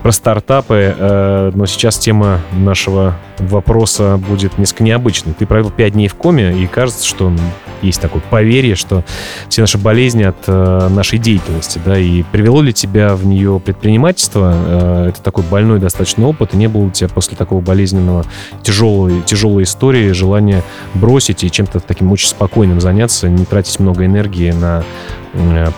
про 0.02 0.10
стартапы, 0.10 0.92
э, 0.98 1.52
но 1.54 1.66
сейчас 1.66 1.98
тема 1.98 2.40
нашего 2.50 3.16
вопроса 3.38 4.16
будет 4.16 4.58
несколько 4.58 4.82
необычной. 4.82 5.32
Ты 5.32 5.46
провел 5.46 5.70
пять 5.70 5.92
дней 5.92 6.08
в 6.08 6.16
коме, 6.16 6.52
и 6.60 6.66
кажется, 6.66 7.06
что 7.06 7.32
есть 7.80 8.00
такое 8.00 8.22
поверье, 8.28 8.74
что 8.74 9.04
все 9.48 9.60
наши 9.60 9.78
болезни 9.78 10.24
от 10.24 10.36
э, 10.48 10.88
нашей 10.88 11.20
деятельности, 11.20 11.80
да, 11.84 11.96
и 11.96 12.24
привело 12.24 12.60
ли 12.60 12.72
тебя 12.72 13.14
в 13.14 13.24
нее 13.24 13.60
предпринимательство? 13.64 14.52
Э, 14.54 15.06
это 15.10 15.22
такой 15.22 15.44
больной 15.44 15.78
достаточно 15.78 16.26
опыт, 16.26 16.54
и 16.54 16.56
не 16.56 16.66
было 16.66 16.82
у 16.82 16.90
тебя 16.90 17.08
после 17.08 17.36
такого 17.36 17.60
болезненного, 17.60 18.24
тяжелой, 18.62 19.22
тяжелой 19.22 19.62
истории 19.62 20.10
желания 20.10 20.64
бросить 20.94 21.44
и 21.44 21.50
чем-то 21.52 21.78
таким 21.78 22.10
очень 22.10 22.28
спокойным 22.28 22.80
заняться, 22.80 23.28
не 23.28 23.44
тратить 23.44 23.78
много 23.78 24.04
энергии 24.04 24.50
на 24.50 24.82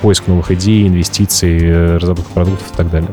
поиск 0.03 0.27
новых 0.27 0.51
идей, 0.51 0.87
инвестиций, 0.87 1.59
э, 1.63 1.97
разработку 1.97 2.33
продуктов 2.33 2.71
и 2.73 2.77
так 2.77 2.91
далее. 2.91 3.11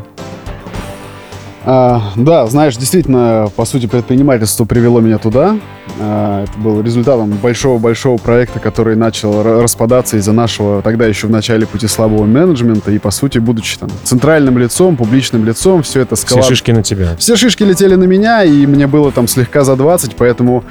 А, 1.66 2.02
да, 2.18 2.46
знаешь, 2.48 2.76
действительно, 2.76 3.50
по 3.56 3.64
сути, 3.64 3.86
предпринимательство 3.86 4.66
привело 4.66 5.00
меня 5.00 5.18
туда. 5.18 5.58
А, 5.98 6.44
Это 6.44 6.60
был 6.60 6.82
результатом 6.82 7.30
большого-большого 7.32 8.18
проекта, 8.18 8.60
который 8.60 8.98
начал 8.98 9.32
ра- 9.42 9.62
распадаться 9.62 10.18
из-за 10.18 10.34
нашего 10.34 10.82
тогда 10.82 11.06
еще 11.06 11.28
в 11.28 11.30
начале 11.30 11.66
пути 11.66 11.88
слабого 11.88 12.26
менеджмента. 12.26 12.92
И, 12.92 13.00
по 13.00 13.12
сути, 13.12 13.38
будучи 13.38 13.78
там 13.80 13.90
центральным 14.04 14.58
лицом, 14.58 14.98
публичным 14.98 15.46
лицом, 15.46 15.84
все 15.84 16.02
это 16.02 16.18
Все 16.18 16.26
скала... 16.26 16.42
шишки 16.44 16.72
на 16.72 16.84
тебя. 16.84 17.16
Все 17.18 17.38
шишки 17.38 17.64
летели 17.64 17.96
на 17.96 18.04
меня, 18.04 18.44
и 18.44 18.66
мне 18.66 18.86
было 18.88 19.14
там 19.14 19.30
слегка 19.30 19.64
за 19.64 19.78
20, 19.78 20.18
поэтому 20.18 20.66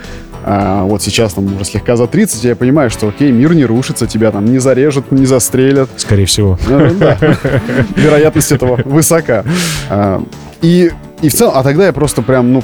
а, 0.44 0.84
вот 0.84 1.02
сейчас 1.02 1.34
там 1.34 1.54
уже 1.54 1.64
слегка 1.64 1.96
за 1.96 2.06
30, 2.06 2.44
я 2.44 2.56
понимаю, 2.56 2.90
что 2.90 3.08
окей, 3.08 3.30
мир 3.30 3.54
не 3.54 3.64
рушится, 3.64 4.06
тебя 4.06 4.30
там 4.30 4.44
не 4.44 4.58
зарежут, 4.58 5.12
не 5.12 5.26
застрелят. 5.26 5.88
Скорее 5.96 6.26
всего. 6.26 6.58
Ну, 6.68 6.94
да. 6.94 7.16
Вероятность 7.96 8.52
этого 8.52 8.80
высока. 8.84 9.44
А, 9.88 10.22
И, 10.62 10.90
и 11.23 11.29
в 11.29 11.35
целом, 11.35 11.55
а 11.57 11.62
тогда 11.62 11.87
я 11.87 11.93
просто 11.93 12.21
прям, 12.21 12.52
ну, 12.52 12.62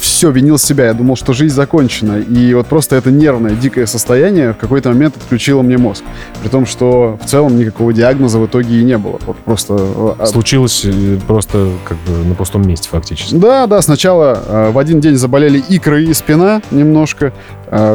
все, 0.00 0.30
винил 0.30 0.58
себя. 0.58 0.86
Я 0.86 0.94
думал, 0.94 1.14
что 1.14 1.32
жизнь 1.32 1.54
закончена. 1.54 2.18
И 2.18 2.52
вот 2.54 2.66
просто 2.66 2.96
это 2.96 3.12
нервное, 3.12 3.52
дикое 3.52 3.86
состояние 3.86 4.52
в 4.52 4.56
какой-то 4.56 4.88
момент 4.88 5.16
отключило 5.16 5.62
мне 5.62 5.78
мозг. 5.78 6.02
При 6.42 6.48
том, 6.48 6.66
что 6.66 7.18
в 7.22 7.26
целом 7.26 7.56
никакого 7.56 7.92
диагноза 7.92 8.40
в 8.40 8.46
итоге 8.46 8.80
и 8.80 8.82
не 8.82 8.98
было. 8.98 9.20
Вот 9.26 9.36
просто... 9.38 9.76
а, 10.18 10.26
Случилось 10.26 10.82
э, 10.84 11.18
просто 11.26 11.68
как 11.84 11.96
бы 11.98 12.24
на 12.24 12.34
пустом 12.34 12.66
месте 12.66 12.88
фактически. 12.90 13.36
Да, 13.36 13.68
да, 13.68 13.80
сначала 13.80 14.42
э, 14.44 14.70
в 14.72 14.78
один 14.78 15.00
день 15.00 15.14
заболели 15.14 15.62
икры 15.68 16.02
и 16.02 16.12
спина 16.12 16.62
немножко. 16.72 17.32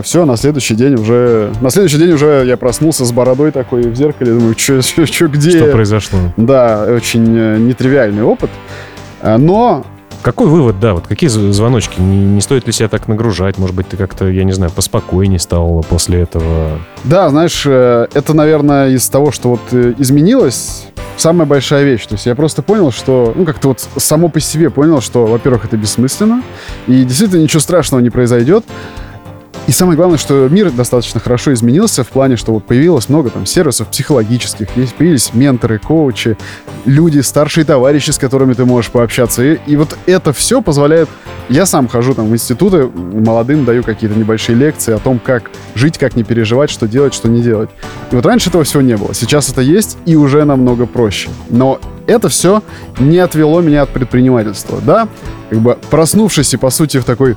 все, 0.04 0.24
на 0.24 0.38
следующий 0.38 0.76
день 0.76 0.94
уже... 0.94 1.52
На 1.60 1.70
следующий 1.70 1.98
день 1.98 2.12
уже 2.12 2.46
я 2.46 2.56
проснулся 2.56 3.04
с 3.04 3.12
бородой 3.12 3.52
такой 3.52 3.82
в 3.82 3.96
зеркале. 3.96 4.32
Думаю, 4.32 4.56
что, 4.58 5.28
где... 5.28 5.52
Что 5.52 5.72
произошло? 5.72 6.20
Да, 6.38 6.86
очень 6.90 7.38
э, 7.38 7.58
нетривиальный 7.58 8.24
опыт. 8.24 8.50
Но 9.22 9.84
Какой 10.26 10.48
вывод, 10.48 10.80
да, 10.80 10.96
вот 10.96 11.06
какие 11.06 11.30
звоночки? 11.30 12.02
Не, 12.02 12.18
не 12.18 12.42
стоит 12.42 12.66
ли 12.66 12.74
себя 12.74 12.90
так 12.90 13.08
нагружать? 13.08 13.60
Может 13.60 13.76
быть, 13.76 13.90
ты 13.90 13.96
как-то, 13.96 14.28
я 14.28 14.44
не 14.44 14.54
знаю, 14.54 14.72
поспокойнее 14.72 15.38
стал 15.38 15.86
после 15.88 16.22
этого? 16.22 16.80
Да, 17.04 17.30
знаешь, 17.30 17.62
э, 17.68 18.08
это, 18.12 18.34
наверное, 18.34 18.90
из 18.90 19.08
того, 19.08 19.32
что 19.32 19.50
вот 19.52 19.60
э, 19.72 19.94
изменилось, 20.00 20.88
самая 21.16 21.46
большая 21.46 21.84
вещь. 21.84 22.08
То 22.08 22.16
есть 22.16 22.26
я 22.26 22.34
просто 22.34 22.64
понял, 22.64 22.92
что, 22.92 23.34
ну, 23.36 23.46
как-то 23.46 23.68
вот 23.68 23.88
само 23.98 24.30
по 24.30 24.40
себе 24.40 24.72
понял, 24.72 25.00
что, 25.00 25.28
во-первых, 25.28 25.66
это 25.66 25.78
бессмысленно, 25.78 26.42
и 26.88 27.04
действительно 27.04 27.44
ничего 27.44 27.60
страшного 27.60 28.02
не 28.02 28.10
произойдет. 28.10 28.66
И 29.68 29.72
самое 29.72 29.98
главное, 29.98 30.20
что 30.20 30.48
мир 30.48 30.70
достаточно 30.70 31.20
хорошо 31.20 31.52
изменился 31.54 32.04
в 32.04 32.10
плане, 32.10 32.36
что 32.36 32.54
вот 32.54 32.66
появилось 32.66 33.10
много 33.10 33.32
там 33.32 33.48
сервисов 33.48 33.88
психологических, 33.88 34.68
есть, 34.76 34.94
появились 34.94 35.34
менторы, 35.34 35.80
коучи, 35.80 36.38
люди, 36.86 37.20
старшие 37.22 37.66
товарищи, 37.66 38.12
с 38.12 38.20
которыми 38.20 38.54
ты 38.54 38.64
можешь 38.66 38.92
пообщаться. 38.92 39.44
И, 39.44 39.58
и 39.66 39.76
вот 39.76 39.98
это 40.06 40.34
все 40.34 40.62
позволяет... 40.62 41.10
Я 41.50 41.66
сам 41.66 41.88
хожу 41.88 42.14
там 42.14 42.28
в 42.28 42.34
институты, 42.34 42.88
молодым 42.88 43.66
даю 43.66 43.84
какие-то 43.84 44.18
небольшие 44.18 44.56
лекции 44.56 44.94
о 44.94 45.00
том, 45.00 45.20
как 45.20 45.52
жить, 45.76 45.98
как 45.98 46.16
не 46.16 46.24
переживать, 46.24 46.70
что 46.72 46.88
делать, 46.88 47.14
что 47.14 47.28
не 47.28 47.42
делать. 47.42 47.70
И 48.12 48.16
вот 48.16 48.26
раньше 48.26 48.50
этого 48.50 48.64
всего 48.64 48.82
не 48.82 48.98
было. 48.98 49.14
Сейчас 49.14 49.50
это 49.50 49.62
есть, 49.62 49.98
и 50.06 50.16
уже 50.16 50.44
намного 50.44 50.86
проще. 50.86 51.30
Но 51.50 51.80
это 52.08 52.30
все 52.30 52.64
не 53.00 53.18
отвело 53.20 53.62
меня 53.62 53.84
от 53.84 53.90
предпринимательства. 53.90 54.80
Да, 54.84 55.08
как 55.50 55.60
бы 55.60 55.78
проснувшись 55.90 56.54
и, 56.54 56.58
по 56.58 56.70
сути, 56.70 56.98
в 56.98 57.04
такой 57.04 57.36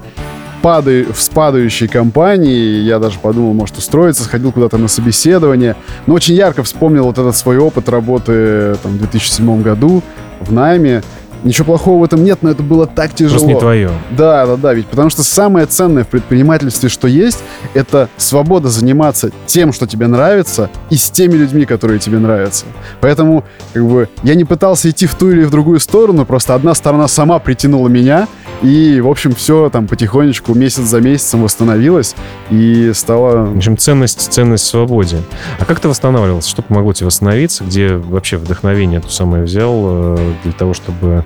падаю, 0.62 1.12
в 1.12 1.20
спадающей 1.20 1.88
компании. 1.88 2.82
Я 2.82 2.98
даже 2.98 3.18
подумал, 3.18 3.54
может, 3.54 3.78
устроиться, 3.78 4.24
сходил 4.24 4.52
куда-то 4.52 4.78
на 4.78 4.88
собеседование. 4.88 5.76
Но 6.06 6.14
очень 6.14 6.34
ярко 6.34 6.62
вспомнил 6.62 7.04
вот 7.04 7.18
этот 7.18 7.36
свой 7.36 7.58
опыт 7.58 7.88
работы 7.88 8.76
там, 8.82 8.92
в 8.92 8.98
2007 8.98 9.62
году 9.62 10.02
в 10.40 10.52
найме. 10.52 11.02
Ничего 11.44 11.66
плохого 11.66 12.00
в 12.00 12.04
этом 12.04 12.24
нет, 12.24 12.38
но 12.42 12.50
это 12.50 12.64
было 12.64 12.86
так 12.86 13.14
тяжело. 13.14 13.38
Просто 13.38 13.48
не 13.48 13.60
твое. 13.60 13.90
Да, 14.10 14.44
да, 14.44 14.56
да, 14.56 14.74
ведь 14.74 14.86
потому 14.86 15.08
что 15.08 15.22
самое 15.22 15.66
ценное 15.66 16.02
в 16.02 16.08
предпринимательстве, 16.08 16.88
что 16.88 17.06
есть, 17.06 17.38
это 17.74 18.08
свобода 18.16 18.68
заниматься 18.68 19.30
тем, 19.46 19.72
что 19.72 19.86
тебе 19.86 20.08
нравится, 20.08 20.68
и 20.90 20.96
с 20.96 21.10
теми 21.10 21.34
людьми, 21.34 21.64
которые 21.64 22.00
тебе 22.00 22.18
нравятся. 22.18 22.64
Поэтому, 23.00 23.44
как 23.72 23.86
бы, 23.86 24.08
я 24.24 24.34
не 24.34 24.44
пытался 24.44 24.90
идти 24.90 25.06
в 25.06 25.14
ту 25.14 25.30
или 25.30 25.44
в 25.44 25.50
другую 25.50 25.78
сторону, 25.78 26.26
просто 26.26 26.56
одна 26.56 26.74
сторона 26.74 27.06
сама 27.06 27.38
притянула 27.38 27.86
меня, 27.88 28.26
и, 28.62 29.00
в 29.00 29.08
общем, 29.08 29.34
все 29.34 29.70
там 29.70 29.86
потихонечку, 29.86 30.54
месяц 30.54 30.84
за 30.84 31.00
месяцем 31.00 31.42
восстановилось, 31.42 32.14
и 32.50 32.92
стало... 32.94 33.46
В 33.46 33.56
общем, 33.56 33.76
ценность, 33.76 34.32
ценность 34.32 34.64
в 34.64 34.66
свободе. 34.68 35.18
А 35.58 35.64
как 35.64 35.80
ты 35.80 35.88
восстанавливался? 35.88 36.50
Что 36.50 36.62
помогло 36.62 36.92
тебе 36.92 37.06
восстановиться? 37.06 37.64
Где 37.64 37.94
вообще 37.94 38.36
вдохновение 38.36 39.00
то 39.00 39.10
самое 39.10 39.44
взял 39.44 40.16
э, 40.16 40.32
для 40.44 40.52
того, 40.52 40.74
чтобы 40.74 41.24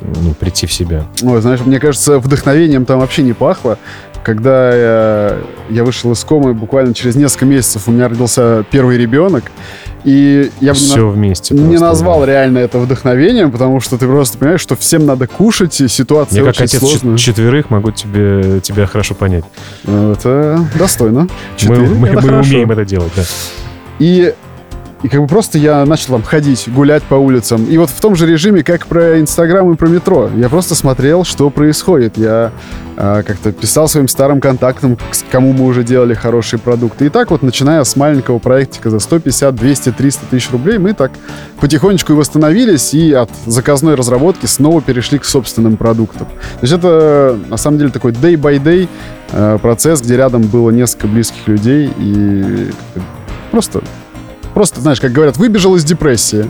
ну, 0.00 0.34
прийти 0.34 0.66
в 0.66 0.72
себя? 0.72 1.06
Ой, 1.22 1.40
знаешь, 1.40 1.60
мне 1.60 1.80
кажется, 1.80 2.18
вдохновением 2.18 2.84
там 2.84 3.00
вообще 3.00 3.22
не 3.22 3.32
пахло. 3.32 3.78
Когда 4.22 4.74
я, 4.74 5.38
я 5.68 5.84
вышел 5.84 6.12
из 6.12 6.24
комы, 6.24 6.54
буквально 6.54 6.94
через 6.94 7.14
несколько 7.14 7.44
месяцев 7.44 7.88
у 7.88 7.92
меня 7.92 8.08
родился 8.08 8.64
первый 8.70 8.96
ребенок, 8.96 9.44
и 10.04 10.50
я 10.60 10.74
Все 10.74 11.08
вместе. 11.08 11.54
не 11.54 11.60
просто, 11.62 11.86
назвал 11.86 12.20
да. 12.20 12.26
реально 12.26 12.58
это 12.58 12.78
вдохновением, 12.78 13.50
потому 13.50 13.80
что 13.80 13.96
ты 13.98 14.06
просто 14.06 14.36
понимаешь, 14.38 14.60
что 14.60 14.76
всем 14.76 15.06
надо 15.06 15.26
кушать, 15.26 15.80
и 15.80 15.88
ситуация 15.88 16.38
Я 16.40 16.44
как 16.44 16.50
очень 16.56 16.64
отец 16.64 16.80
сложная. 16.80 17.16
чет- 17.16 17.34
четверых 17.36 17.70
могу 17.70 17.90
тебе, 17.90 18.60
тебя 18.60 18.86
хорошо 18.86 19.14
понять. 19.14 19.44
Это 19.84 20.66
достойно. 20.78 21.20
Мы, 21.22 21.28
Четыре, 21.56 21.80
мы- 21.88 22.08
это 22.08 22.16
мы 22.20 22.28
хорошо. 22.28 22.50
умеем 22.50 22.70
это 22.70 22.84
делать, 22.84 23.12
да. 23.16 23.22
И, 23.98 24.34
и 25.04 25.08
как 25.08 25.20
бы 25.20 25.26
просто 25.26 25.58
я 25.58 25.84
начал 25.84 26.14
там 26.14 26.22
ходить, 26.22 26.66
гулять 26.66 27.02
по 27.02 27.14
улицам. 27.14 27.66
И 27.66 27.76
вот 27.76 27.90
в 27.90 28.00
том 28.00 28.16
же 28.16 28.26
режиме, 28.26 28.64
как 28.64 28.86
про 28.86 29.20
Инстаграм 29.20 29.70
и 29.70 29.76
про 29.76 29.86
метро. 29.86 30.30
Я 30.34 30.48
просто 30.48 30.74
смотрел, 30.74 31.24
что 31.24 31.50
происходит. 31.50 32.16
Я 32.16 32.52
а, 32.96 33.22
как-то 33.22 33.52
писал 33.52 33.86
своим 33.86 34.08
старым 34.08 34.40
контактам, 34.40 34.96
кому 35.30 35.52
мы 35.52 35.66
уже 35.66 35.84
делали 35.84 36.14
хорошие 36.14 36.58
продукты. 36.58 37.04
И 37.04 37.08
так 37.10 37.30
вот, 37.30 37.42
начиная 37.42 37.84
с 37.84 37.96
маленького 37.96 38.38
проектика 38.38 38.88
за 38.88 38.98
150, 38.98 39.54
200, 39.54 39.92
300 39.92 40.26
тысяч 40.30 40.50
рублей, 40.50 40.78
мы 40.78 40.94
так 40.94 41.12
потихонечку 41.60 42.14
и 42.14 42.16
восстановились, 42.16 42.94
и 42.94 43.12
от 43.12 43.28
заказной 43.44 43.96
разработки 43.96 44.46
снова 44.46 44.80
перешли 44.80 45.18
к 45.18 45.26
собственным 45.26 45.76
продуктам. 45.76 46.28
То 46.28 46.62
есть 46.62 46.72
это, 46.72 47.38
на 47.50 47.58
самом 47.58 47.76
деле, 47.76 47.90
такой 47.90 48.12
day-by-day 48.12 48.88
э, 49.32 49.58
процесс, 49.60 50.00
где 50.00 50.16
рядом 50.16 50.44
было 50.44 50.70
несколько 50.70 51.08
близких 51.08 51.46
людей, 51.46 51.92
и 51.98 52.70
просто 53.50 53.82
Просто, 54.54 54.80
знаешь, 54.80 55.00
как 55.00 55.12
говорят, 55.12 55.36
выбежал 55.36 55.74
из 55.74 55.84
депрессии 55.84 56.48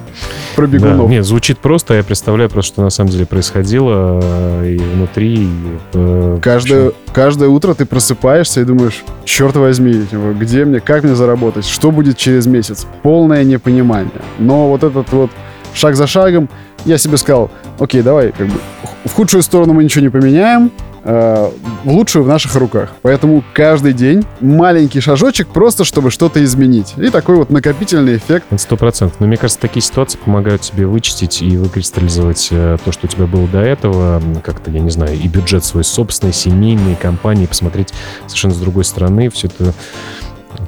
про 0.57 0.67
Да, 0.67 0.73
бегунов. 0.75 1.11
Нет, 1.11 1.25
звучит 1.25 1.59
просто, 1.59 1.95
а 1.95 1.97
я 1.97 2.05
представляю 2.05 2.51
просто, 2.51 2.75
что 2.75 2.83
на 2.83 2.91
самом 2.91 3.11
деле 3.11 3.25
происходило 3.27 4.21
э, 4.23 4.75
и 4.75 4.79
внутри. 4.79 5.45
и, 5.45 5.49
э, 5.95 6.39
Каждое, 6.43 6.93
каждое 7.15 7.49
утро 7.49 7.73
ты 7.75 7.87
просыпаешься 7.87 8.61
и 8.61 8.65
думаешь, 8.65 9.03
черт 9.25 9.57
возьми, 9.57 9.95
типа, 10.11 10.35
где 10.39 10.65
мне, 10.67 10.81
как 10.81 11.03
мне 11.03 11.15
заработать, 11.15 11.67
что 11.67 11.91
будет 11.91 12.19
через 12.19 12.47
месяц? 12.47 12.87
Полное 13.03 13.43
непонимание. 13.43 14.11
Но 14.39 14.69
вот 14.69 14.85
этот 14.85 15.11
вот 15.13 15.31
шаг 15.73 15.97
за 15.97 16.07
шагом, 16.07 16.49
я 16.85 16.99
себе 16.99 17.17
сказал, 17.17 17.51
окей, 17.79 18.03
давай, 18.03 18.33
как 18.33 18.49
бы, 18.49 18.55
в 19.07 19.13
худшую 19.13 19.43
сторону 19.43 19.73
мы 19.73 19.83
ничего 19.85 20.03
не 20.03 20.11
поменяем, 20.11 20.71
э, 21.05 21.51
лучшую 21.85 22.25
в 22.25 22.29
наших 22.29 22.55
руках. 22.57 22.91
Поэтому 23.03 23.45
каждый 23.53 23.93
день 23.93 24.25
маленький 24.41 25.01
шажочек 25.01 25.49
просто, 25.49 25.85
чтобы 25.85 26.11
что-то 26.11 26.43
изменить. 26.43 26.95
И 26.97 27.11
такой 27.11 27.37
вот 27.37 27.51
накопительный 27.51 28.17
эффект. 28.17 28.47
Сто 28.57 28.77
процентов. 28.77 29.21
Но 29.21 29.27
мне 29.27 29.37
кажется, 29.37 29.61
такие 29.61 29.83
ситуации 29.83 30.19
помогают 30.19 30.63
тебе 30.63 30.87
вычистить 30.87 31.43
и 31.43 31.57
выкристаллизовать 31.57 32.49
э, 32.51 32.79
то, 32.85 32.93
что 32.93 33.07
у 33.07 33.09
тебя 33.09 33.27
было 33.27 33.47
до 33.47 33.61
этого, 33.61 34.23
как-то, 34.43 34.71
я 34.71 34.81
не 34.81 34.91
знаю, 34.91 35.15
и 35.15 35.29
бюджет 35.29 35.65
свой 35.65 35.85
собственный, 35.85 36.33
семейный, 36.33 36.97
компании, 36.97 37.47
посмотреть 37.47 37.93
совершенно 38.27 38.55
с 38.55 38.59
другой 38.59 38.85
стороны. 38.85 39.31
Все 39.31 39.49
это 39.49 39.75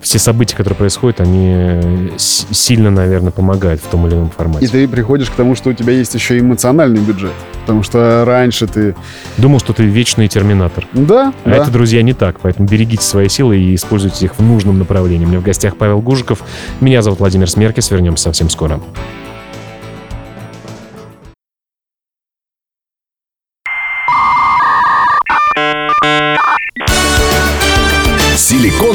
все 0.02 0.18
события, 0.18 0.56
которые 0.56 0.76
происходят, 0.76 1.20
они 1.20 1.52
э, 1.54 2.08
сильно, 2.16 2.90
наверное, 2.90 3.30
помогают 3.30 3.80
в 3.80 3.86
том 3.86 4.06
или 4.06 4.14
ином 4.14 4.30
формате. 4.30 4.64
И 4.64 4.68
ты 4.68 4.88
приходишь 4.88 5.30
к 5.30 5.34
тому, 5.34 5.54
что 5.54 5.70
у 5.70 5.72
тебя 5.72 5.92
есть 5.92 6.14
еще 6.14 6.38
эмоциональный 6.38 7.00
бюджет. 7.00 7.32
Потому 7.62 7.82
что 7.82 8.24
раньше 8.26 8.66
ты... 8.66 8.94
Думал, 9.38 9.58
что 9.60 9.72
ты 9.72 9.84
вечный 9.84 10.28
терминатор. 10.28 10.86
Да, 10.92 11.32
А 11.44 11.50
да. 11.50 11.56
это, 11.56 11.70
друзья, 11.70 12.02
не 12.02 12.12
так. 12.14 12.40
Поэтому 12.40 12.68
берегите 12.68 13.02
свои 13.02 13.28
силы 13.28 13.58
и 13.58 13.74
используйте 13.74 14.26
их 14.26 14.38
в 14.38 14.42
нужном 14.42 14.78
направлении. 14.78 15.24
У 15.24 15.28
меня 15.28 15.40
в 15.40 15.42
гостях 15.42 15.76
Павел 15.76 16.00
Гужиков. 16.00 16.42
Меня 16.80 17.02
зовут 17.02 17.18
Владимир 17.18 17.50
Смеркис. 17.50 17.90
Вернемся 17.90 18.24
совсем 18.24 18.50
скоро. 18.50 18.80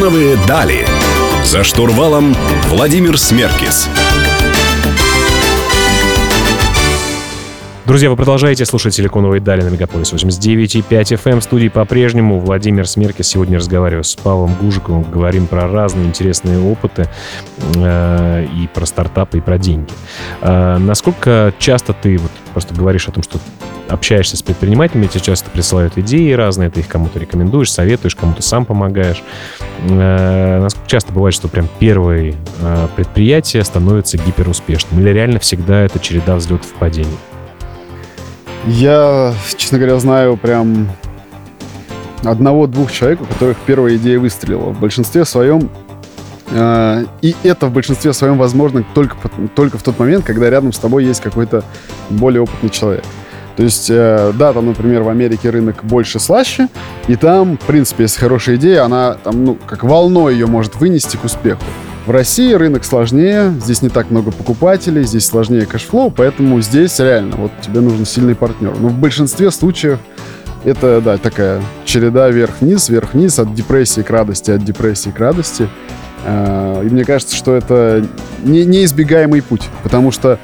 Силиконовые 0.02 0.36
дали. 0.48 0.88
За 1.46 1.64
штурвалом 1.64 2.36
Владимир 2.70 3.20
Смеркис. 3.20 3.88
Друзья, 7.84 8.12
вы 8.12 8.16
продолжаете 8.16 8.64
слушать 8.66 8.94
«Силиконовые 8.94 9.42
дали» 9.42 9.64
на 9.64 9.70
Мегаполис 9.70 10.14
89.5 10.14 10.88
FM. 10.88 11.40
В 11.40 11.44
студии 11.44 11.68
по-прежнему 11.68 12.40
Владимир 12.40 12.88
Смеркис. 12.88 13.28
Сегодня 13.28 13.58
разговариваю 13.58 14.04
с 14.04 14.16
Павлом 14.16 14.54
Гужиковым. 14.54 15.04
Говорим 15.10 15.48
про 15.48 15.68
разные 15.68 16.06
интересные 16.06 16.60
опыты 16.60 17.10
э, 17.76 18.46
и 18.56 18.68
про 18.68 18.86
стартапы, 18.86 19.40
и 19.40 19.42
про 19.42 19.58
деньги. 19.58 19.92
Э, 20.42 20.78
насколько 20.78 21.56
часто 21.58 21.94
ты 21.94 22.20
вот 22.20 22.30
просто 22.54 22.76
говоришь 22.76 23.08
о 23.08 23.14
том, 23.14 23.24
что 23.24 23.40
общаешься 23.90 24.38
с 24.38 24.44
предпринимателями, 24.44 25.08
тебе 25.08 25.22
часто 25.22 25.50
присылают 25.50 25.98
идеи 25.98 26.32
разные, 26.34 26.70
ты 26.70 26.82
их 26.82 26.88
кому-то 26.88 27.18
рекомендуешь, 27.18 27.72
советуешь, 27.72 28.16
кому-то 28.16 28.44
сам 28.44 28.66
помогаешь. 28.66 29.24
Э, 29.90 30.62
насколько 30.62 30.88
часто 30.88 31.12
бывает, 31.14 31.34
что 31.34 31.48
прям 31.48 31.68
первое 31.80 32.36
э, 32.60 32.88
предприятие 32.96 33.64
становится 33.64 34.20
гиперуспешным? 34.20 35.00
Или 35.02 35.10
реально 35.10 35.40
всегда 35.40 35.82
это 35.82 35.98
череда 35.98 36.36
взлетов 36.36 36.72
и 36.76 36.80
падений? 36.80 37.18
Я, 38.68 39.34
честно 39.58 39.80
говоря, 39.80 39.98
знаю 40.00 40.38
прям 40.38 40.90
одного-двух 42.24 42.92
человек, 42.92 43.22
у 43.22 43.26
которых 43.26 43.58
первая 43.66 43.96
идея 43.96 44.20
выстрелила. 44.20 44.72
В 44.72 44.80
большинстве 44.80 45.26
своем 45.26 45.70
э, 46.52 47.06
и 47.22 47.36
это 47.44 47.68
в 47.68 47.74
большинстве 47.74 48.14
своем 48.14 48.38
возможно 48.38 48.86
только, 48.94 49.16
только 49.56 49.78
в 49.78 49.84
тот 49.84 49.98
момент, 49.98 50.26
когда 50.26 50.50
рядом 50.50 50.74
с 50.74 50.80
тобой 50.80 51.06
есть 51.06 51.22
какой-то 51.22 51.64
более 52.10 52.42
опытный 52.42 52.70
человек. 52.70 53.04
То 53.58 53.64
есть, 53.64 53.90
э, 53.90 54.32
да, 54.36 54.54
там, 54.54 54.68
например, 54.68 55.02
в 55.02 55.10
Америке 55.10 55.50
рынок 55.50 55.84
больше 55.84 56.20
слаще, 56.20 56.68
и 57.08 57.16
там, 57.16 57.58
в 57.58 57.66
принципе, 57.66 58.04
если 58.04 58.20
хорошая 58.20 58.56
идея, 58.56 58.84
она 58.84 59.16
там, 59.16 59.44
ну, 59.44 59.58
как 59.66 59.84
волной 59.84 60.34
ее 60.34 60.46
может 60.46 60.76
вынести 60.76 61.18
к 61.18 61.26
успеху. 61.26 61.62
В 62.12 62.14
России 62.14 62.52
рынок 62.52 62.84
сложнее, 62.84 63.54
здесь 63.62 63.82
не 63.82 63.88
так 63.88 64.12
много 64.12 64.32
покупателей, 64.32 65.04
здесь 65.04 65.26
сложнее 65.26 65.66
cash 65.66 65.86
flow, 65.86 66.12
поэтому 66.12 66.60
здесь 66.60 67.00
реально 67.00 67.38
вот 67.38 67.54
тебе 67.62 67.80
нужен 67.80 68.06
сильный 68.06 68.36
партнер. 68.36 68.78
Но 68.78 68.90
в 68.90 68.98
большинстве 68.98 69.50
случаев 69.50 69.98
это, 70.66 71.00
да, 71.00 71.18
такая 71.18 71.62
череда 71.86 72.28
вверх-вниз, 72.28 72.90
вверх-вниз, 72.90 73.40
от 73.40 73.54
депрессии 73.54 74.02
к 74.02 74.10
радости, 74.10 74.52
от 74.52 74.66
депрессии 74.66 75.10
к 75.10 75.18
радости. 75.20 75.70
Э, 76.26 76.84
и 76.86 76.90
мне 76.90 77.06
кажется, 77.06 77.34
что 77.34 77.56
это 77.56 78.06
не, 78.44 78.66
неизбегаемый 78.66 79.42
путь, 79.42 79.70
потому 79.82 80.12
что 80.12 80.38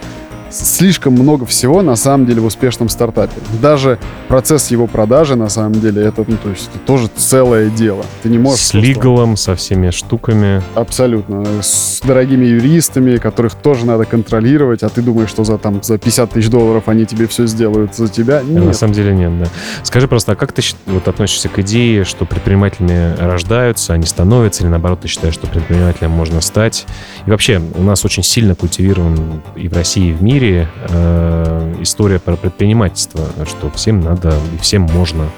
слишком 0.49 1.13
много 1.13 1.45
всего 1.45 1.81
на 1.81 1.95
самом 1.95 2.25
деле 2.25 2.41
в 2.41 2.45
успешном 2.45 2.89
стартапе. 2.89 3.41
Даже 3.61 3.99
процесс 4.27 4.71
его 4.71 4.87
продажи 4.87 5.35
на 5.35 5.49
самом 5.49 5.73
деле 5.73 6.03
это, 6.03 6.25
ну, 6.27 6.37
то 6.37 6.49
есть 6.49 6.69
это 6.73 6.79
тоже 6.79 7.09
целое 7.15 7.69
дело. 7.69 8.05
Ты 8.23 8.29
не 8.29 8.37
можешь... 8.37 8.59
С 8.61 8.71
просто... 8.71 8.87
лигалом, 8.87 9.37
со 9.37 9.55
всеми 9.55 9.89
штуками. 9.89 10.61
Абсолютно. 10.75 11.45
С 11.61 12.01
дорогими 12.03 12.45
юристами, 12.45 13.17
которых 13.17 13.55
тоже 13.55 13.85
надо 13.85 14.05
контролировать, 14.05 14.83
а 14.83 14.89
ты 14.89 15.01
думаешь, 15.01 15.29
что 15.29 15.43
за, 15.43 15.57
там, 15.57 15.81
за 15.83 15.97
50 15.97 16.31
тысяч 16.31 16.49
долларов 16.49 16.83
они 16.87 17.05
тебе 17.05 17.27
все 17.27 17.45
сделают 17.47 17.95
за 17.95 18.07
тебя? 18.07 18.41
Нет. 18.41 18.63
На 18.63 18.73
самом 18.73 18.93
деле 18.93 19.13
нет, 19.13 19.37
да. 19.39 19.47
Скажи 19.83 20.07
просто, 20.07 20.33
а 20.33 20.35
как 20.35 20.51
ты 20.51 20.61
вот, 20.85 21.07
относишься 21.07 21.49
к 21.49 21.59
идее, 21.59 22.03
что 22.03 22.25
предпринимателями 22.25 23.15
рождаются, 23.19 23.93
они 23.93 24.05
становятся, 24.05 24.63
или 24.63 24.69
наоборот 24.69 25.01
ты 25.01 25.07
считаешь, 25.07 25.33
что 25.33 25.47
предпринимателем 25.47 26.11
можно 26.11 26.41
стать? 26.41 26.85
И 27.25 27.29
вообще, 27.29 27.61
у 27.75 27.83
нас 27.83 28.05
очень 28.05 28.23
сильно 28.23 28.55
культивирован 28.55 29.41
и 29.55 29.67
в 29.67 29.73
России, 29.73 30.09
и 30.09 30.13
в 30.13 30.21
мире 30.21 30.36
мире 30.37 30.67
э, 30.89 31.75
история 31.81 32.19
про 32.19 32.35
предпринимательство, 32.35 33.21
что 33.47 33.71
всем 33.71 34.01
надо 34.01 34.35
и 34.53 34.61
всем 34.61 34.83
можно 34.83 35.29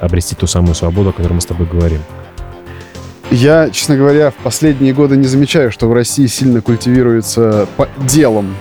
обрести 0.00 0.34
ту 0.34 0.46
самую 0.46 0.74
свободу, 0.74 1.10
о 1.10 1.12
которой 1.12 1.32
мы 1.32 1.40
с 1.40 1.46
тобой 1.46 1.66
говорим. 1.66 2.00
Я, 3.30 3.70
честно 3.70 3.96
говоря, 3.96 4.30
в 4.30 4.34
последние 4.34 4.92
годы 4.92 5.16
не 5.16 5.24
замечаю, 5.24 5.72
что 5.72 5.88
в 5.88 5.94
России 5.94 6.26
сильно 6.26 6.60
культивируется 6.60 7.66
делом 7.96 8.54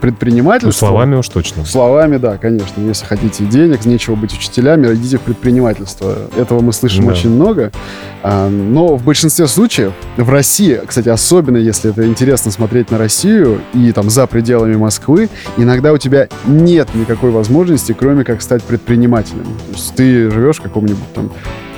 предпринимательство. 0.00 0.86
Ну, 0.86 0.90
словами 0.90 1.14
уж 1.16 1.28
точно. 1.28 1.64
Словами, 1.64 2.16
да, 2.16 2.36
конечно. 2.38 2.80
Если 2.80 3.04
хотите 3.04 3.44
денег, 3.44 3.84
нечего 3.84 4.14
быть 4.14 4.32
учителями, 4.32 4.94
идите 4.94 5.18
в 5.18 5.22
предпринимательство. 5.22 6.16
Этого 6.36 6.60
мы 6.60 6.72
слышим 6.72 7.06
да. 7.06 7.12
очень 7.12 7.30
много. 7.30 7.72
А, 8.22 8.48
но 8.48 8.96
в 8.96 9.04
большинстве 9.04 9.46
случаев 9.46 9.92
в 10.16 10.28
России, 10.30 10.80
кстати, 10.86 11.08
особенно 11.08 11.56
если 11.56 11.90
это 11.90 12.06
интересно 12.06 12.50
смотреть 12.50 12.90
на 12.90 12.98
Россию 12.98 13.60
и 13.72 13.92
там 13.92 14.10
за 14.10 14.26
пределами 14.26 14.76
Москвы, 14.76 15.28
иногда 15.56 15.92
у 15.92 15.98
тебя 15.98 16.28
нет 16.46 16.88
никакой 16.94 17.30
возможности, 17.30 17.92
кроме 17.98 18.24
как 18.24 18.42
стать 18.42 18.62
предпринимателем. 18.62 19.44
То 19.44 19.72
есть 19.72 19.94
ты 19.94 20.30
живешь 20.30 20.56
в 20.56 20.62
каком-нибудь 20.62 21.12
там 21.14 21.30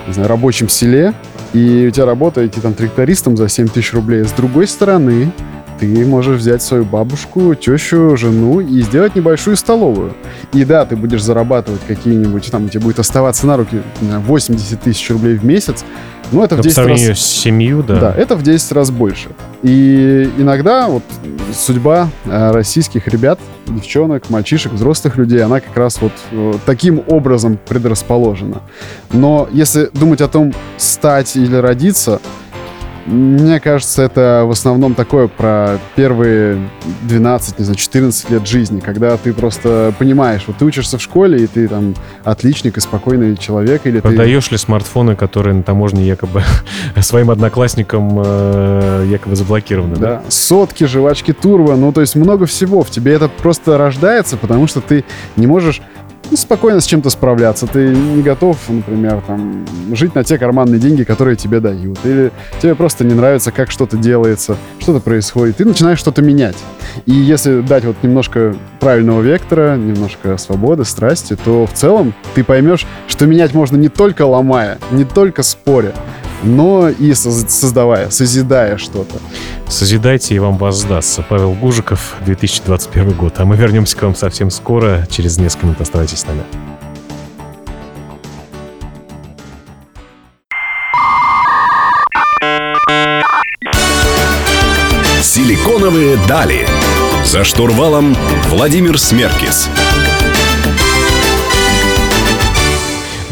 не 0.06 0.12
знаю, 0.12 0.28
рабочем 0.28 0.68
селе, 0.68 1.14
и 1.52 1.86
у 1.88 1.90
тебя 1.90 2.06
работа 2.06 2.46
идти 2.46 2.60
там 2.60 2.74
трактористом 2.74 3.36
за 3.36 3.48
7 3.48 3.68
тысяч 3.68 3.92
рублей. 3.92 4.24
С 4.24 4.32
другой 4.32 4.68
стороны, 4.68 5.32
ты 5.78 6.06
можешь 6.06 6.38
взять 6.38 6.62
свою 6.62 6.84
бабушку, 6.84 7.54
тещу, 7.54 8.16
жену 8.16 8.60
и 8.60 8.80
сделать 8.82 9.14
небольшую 9.14 9.56
столовую. 9.56 10.14
И 10.52 10.64
да, 10.64 10.84
ты 10.84 10.96
будешь 10.96 11.22
зарабатывать 11.22 11.80
какие-нибудь, 11.86 12.50
там, 12.50 12.68
тебе 12.68 12.80
будет 12.80 12.98
оставаться 12.98 13.46
на 13.46 13.56
руки 13.56 13.82
80 14.00 14.80
тысяч 14.80 15.10
рублей 15.10 15.36
в 15.36 15.44
месяц, 15.44 15.84
но 16.32 16.44
это 16.44 16.56
Но 16.56 16.62
в 16.62 16.64
10 16.64 16.76
по 16.76 16.84
раз... 16.84 17.00
с 17.00 17.20
семью, 17.20 17.82
да. 17.82 18.00
Да, 18.00 18.14
это 18.14 18.34
в 18.36 18.42
10 18.42 18.72
раз 18.72 18.90
больше. 18.90 19.28
И 19.62 20.28
иногда 20.38 20.88
вот 20.88 21.02
судьба 21.54 22.08
э, 22.24 22.50
российских 22.50 23.06
ребят, 23.08 23.38
девчонок, 23.66 24.28
мальчишек, 24.30 24.72
взрослых 24.72 25.16
людей, 25.16 25.42
она 25.42 25.60
как 25.60 25.76
раз 25.76 26.00
вот 26.00 26.12
э, 26.32 26.54
таким 26.66 27.02
образом 27.06 27.58
предрасположена. 27.68 28.62
Но 29.12 29.48
если 29.52 29.88
думать 29.92 30.20
о 30.20 30.28
том, 30.28 30.52
стать 30.78 31.36
или 31.36 31.56
родиться, 31.56 32.20
мне 33.06 33.60
кажется, 33.60 34.02
это 34.02 34.42
в 34.46 34.50
основном 34.50 34.94
такое 34.94 35.28
про 35.28 35.78
первые 35.94 36.58
12, 37.02 37.58
не 37.58 37.64
знаю, 37.64 37.76
14 37.76 38.30
лет 38.30 38.46
жизни, 38.46 38.80
когда 38.80 39.16
ты 39.16 39.32
просто 39.32 39.94
понимаешь, 39.98 40.42
вот 40.46 40.56
ты 40.56 40.64
учишься 40.64 40.98
в 40.98 41.02
школе, 41.02 41.44
и 41.44 41.46
ты 41.46 41.68
там 41.68 41.94
отличник 42.24 42.76
и 42.76 42.80
спокойный 42.80 43.36
человек, 43.36 43.82
или 43.84 44.00
Продаешь 44.00 44.48
ты... 44.48 44.54
ли 44.54 44.58
смартфоны, 44.58 45.14
которые 45.14 45.54
на 45.54 45.62
таможне 45.62 46.06
якобы 46.06 46.42
своим 47.00 47.30
одноклассникам 47.30 48.20
э, 48.24 49.06
якобы 49.10 49.36
заблокированы? 49.36 49.96
Да? 49.96 50.06
да, 50.06 50.22
сотки, 50.28 50.84
жвачки 50.84 51.32
турбо, 51.32 51.76
ну 51.76 51.92
то 51.92 52.00
есть 52.00 52.16
много 52.16 52.46
всего. 52.46 52.82
В 52.82 52.90
тебе 52.90 53.12
это 53.12 53.28
просто 53.28 53.78
рождается, 53.78 54.36
потому 54.36 54.66
что 54.66 54.80
ты 54.80 55.04
не 55.36 55.46
можешь 55.46 55.80
спокойно 56.34 56.80
с 56.80 56.86
чем-то 56.86 57.10
справляться. 57.10 57.66
Ты 57.66 57.88
не 57.88 58.22
готов, 58.22 58.58
например, 58.68 59.22
там, 59.26 59.64
жить 59.92 60.14
на 60.14 60.24
те 60.24 60.38
карманные 60.38 60.80
деньги, 60.80 61.04
которые 61.04 61.36
тебе 61.36 61.60
дают. 61.60 61.98
Или 62.04 62.32
тебе 62.60 62.74
просто 62.74 63.04
не 63.04 63.14
нравится, 63.14 63.52
как 63.52 63.70
что-то 63.70 63.96
делается, 63.96 64.56
что-то 64.80 65.00
происходит. 65.00 65.58
Ты 65.58 65.64
начинаешь 65.64 65.98
что-то 65.98 66.22
менять. 66.22 66.56
И 67.04 67.12
если 67.12 67.60
дать 67.60 67.84
вот 67.84 67.96
немножко 68.02 68.56
правильного 68.80 69.20
вектора, 69.20 69.76
немножко 69.76 70.36
свободы, 70.38 70.84
страсти, 70.84 71.36
то 71.36 71.66
в 71.66 71.72
целом 71.72 72.14
ты 72.34 72.42
поймешь, 72.42 72.86
что 73.06 73.26
менять 73.26 73.54
можно 73.54 73.76
не 73.76 73.88
только 73.88 74.22
ломая, 74.22 74.78
не 74.90 75.04
только 75.04 75.42
споря, 75.42 75.92
но 76.42 76.88
и 76.88 77.14
создавая, 77.14 78.10
созидая 78.10 78.78
что-то. 78.78 79.16
Созидайте, 79.68 80.34
и 80.34 80.38
вам 80.38 80.56
воздастся. 80.56 81.24
Павел 81.28 81.52
Гужиков, 81.52 82.14
2021 82.24 83.12
год. 83.12 83.34
А 83.38 83.44
мы 83.44 83.56
вернемся 83.56 83.96
к 83.96 84.02
вам 84.02 84.14
совсем 84.14 84.50
скоро. 84.50 85.06
Через 85.10 85.38
несколько 85.38 85.66
минут 85.66 85.80
оставайтесь 85.80 86.20
с 86.20 86.26
нами. 86.26 86.42
Силиконовые 95.20 96.16
дали. 96.28 96.66
За 97.24 97.44
штурвалом 97.44 98.16
Владимир 98.48 98.98
Смеркис. 98.98 99.68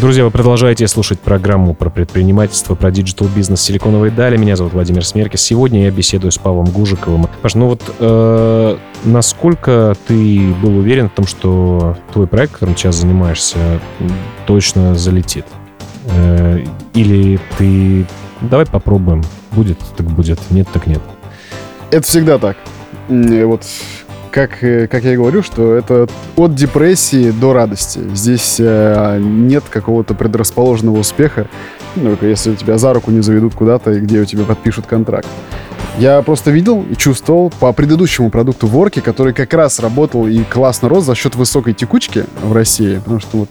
Друзья, 0.05 0.23
вы 0.23 0.31
продолжаете 0.31 0.87
слушать 0.87 1.19
программу 1.19 1.73
про 1.73 1.89
предпринимательство, 1.89 2.75
про 2.75 2.91
digital 2.91 3.27
бизнес 3.27 3.63
«Силиконовые 3.63 4.11
дали». 4.11 4.37
Меня 4.37 4.55
зовут 4.55 4.75
Владимир 4.75 5.03
Смеркис. 5.03 5.41
Сегодня 5.41 5.85
я 5.85 5.91
беседую 5.91 6.31
с 6.31 6.37
Павлом 6.37 6.67
Гужиковым. 6.67 7.27
Паш, 7.41 7.55
ну 7.55 7.69
вот 7.69 7.81
э, 8.01 8.77
насколько 9.05 9.97
ты 10.07 10.53
был 10.61 10.77
уверен 10.77 11.09
в 11.09 11.15
том, 11.15 11.27
что 11.27 11.97
твой 12.13 12.27
проект, 12.27 12.53
которым 12.53 12.77
сейчас 12.77 12.97
занимаешься, 12.97 13.81
точно 14.47 14.95
залетит? 14.95 15.47
Э, 16.11 16.63
или 16.93 17.41
ты... 17.57 18.05
Давай 18.43 18.67
попробуем. 18.67 19.25
Будет, 19.53 19.79
так 19.97 20.05
будет. 20.05 20.39
Нет, 20.51 20.69
так 20.71 20.87
нет. 20.87 21.01
Это 21.91 22.07
всегда 22.07 22.39
так. 22.39 22.59
Вот 23.09 23.63
как, 24.35 24.65
э, 24.65 24.89
как 24.89 25.05
я 25.05 25.13
и 25.13 25.17
говорю, 25.17 25.45
что 25.45 25.75
это 25.75 26.09
от 26.35 26.55
депрессии 26.57 27.31
до 27.31 27.53
радости. 27.53 28.01
Здесь 28.15 28.57
э, 28.59 29.19
нет 29.21 29.63
какого-то 29.71 30.15
предрасположенного 30.15 30.99
успеха, 30.99 31.47
ну, 31.95 32.19
если 32.21 32.57
тебя 32.57 32.77
за 32.77 32.93
руку 32.93 33.13
не 33.13 33.21
заведут 33.21 33.55
куда-то 33.55 33.93
и 33.93 34.01
где 34.01 34.21
у 34.21 34.25
тебя 34.25 34.43
подпишут 34.43 34.87
контракт. 34.87 35.29
Я 35.99 36.21
просто 36.23 36.51
видел 36.51 36.85
и 36.91 36.97
чувствовал 36.97 37.51
по 37.51 37.73
предыдущему 37.73 38.29
продукту 38.29 38.67
Ворки, 38.67 38.99
который 38.99 39.33
как 39.33 39.55
раз 39.55 39.79
работал 39.79 40.27
и 40.27 40.43
классно 40.43 40.89
рос 40.89 41.05
за 41.05 41.15
счет 41.15 41.37
высокой 41.37 41.73
текучки 41.73 42.25
в 42.43 42.53
России, 42.53 42.99
потому 42.99 43.21
что 43.21 43.37
вот 43.39 43.51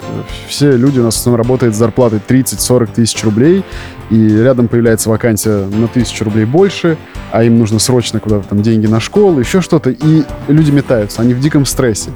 все 0.49 0.75
люди 0.75 0.99
у 0.99 1.03
нас 1.03 1.15
в 1.15 1.19
основном 1.19 1.37
работают 1.37 1.73
с 1.73 1.77
зарплатой 1.77 2.19
30-40 2.27 2.89
тысяч 2.95 3.23
рублей, 3.23 3.63
и 4.09 4.27
рядом 4.27 4.67
появляется 4.67 5.09
вакансия 5.09 5.65
на 5.67 5.87
тысячу 5.87 6.25
рублей 6.25 6.43
больше, 6.43 6.97
а 7.31 7.45
им 7.45 7.57
нужно 7.57 7.79
срочно 7.79 8.19
куда-то 8.19 8.49
там 8.49 8.61
деньги 8.61 8.87
на 8.87 8.99
школу, 8.99 9.39
еще 9.39 9.61
что-то, 9.61 9.91
и 9.91 10.23
люди 10.49 10.71
метаются, 10.71 11.21
они 11.21 11.33
в 11.33 11.39
диком 11.39 11.65
стрессе. 11.65 12.11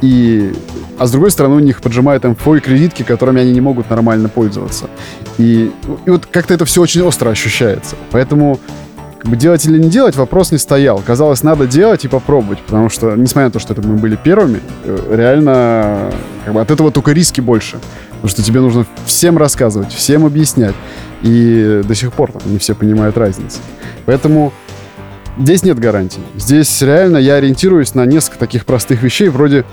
И 0.00 0.50
а 0.98 1.06
с 1.06 1.12
другой 1.12 1.30
стороны 1.30 1.56
у 1.56 1.60
них 1.60 1.80
поджимают 1.80 2.24
МФО 2.24 2.56
и 2.56 2.60
кредитки, 2.60 3.02
которыми 3.02 3.40
они 3.40 3.52
не 3.52 3.60
могут 3.60 3.88
нормально 3.90 4.28
пользоваться. 4.28 4.88
И, 5.36 5.70
и 6.06 6.10
вот 6.10 6.26
как-то 6.26 6.54
это 6.54 6.64
все 6.64 6.82
очень 6.82 7.02
остро 7.02 7.30
ощущается. 7.30 7.94
Поэтому 8.10 8.58
делать 9.24 9.64
или 9.66 9.78
не 9.78 9.88
делать, 9.88 10.16
вопрос 10.16 10.52
не 10.52 10.58
стоял. 10.58 11.02
Казалось, 11.04 11.42
надо 11.42 11.66
делать 11.66 12.04
и 12.04 12.08
попробовать, 12.08 12.60
потому 12.60 12.88
что, 12.88 13.14
несмотря 13.16 13.46
на 13.46 13.50
то, 13.50 13.58
что 13.58 13.72
это 13.72 13.82
мы 13.82 13.96
были 13.96 14.16
первыми, 14.16 14.60
э, 14.84 15.14
реально 15.16 16.10
как 16.44 16.54
бы 16.54 16.60
от 16.60 16.70
этого 16.70 16.90
только 16.90 17.12
риски 17.12 17.40
больше. 17.40 17.78
Потому 18.10 18.28
что 18.28 18.42
тебе 18.42 18.60
нужно 18.60 18.86
всем 19.06 19.38
рассказывать, 19.38 19.92
всем 19.92 20.24
объяснять. 20.24 20.74
И 21.22 21.82
до 21.84 21.94
сих 21.94 22.12
пор 22.12 22.32
там 22.32 22.42
не 22.46 22.58
все 22.58 22.74
понимают 22.74 23.16
разницу. 23.16 23.58
Поэтому 24.06 24.52
здесь 25.38 25.62
нет 25.62 25.78
гарантий. 25.78 26.20
Здесь 26.36 26.80
реально 26.82 27.18
я 27.18 27.34
ориентируюсь 27.34 27.94
на 27.94 28.06
несколько 28.06 28.38
таких 28.38 28.64
простых 28.64 29.02
вещей, 29.02 29.28
вроде 29.28 29.64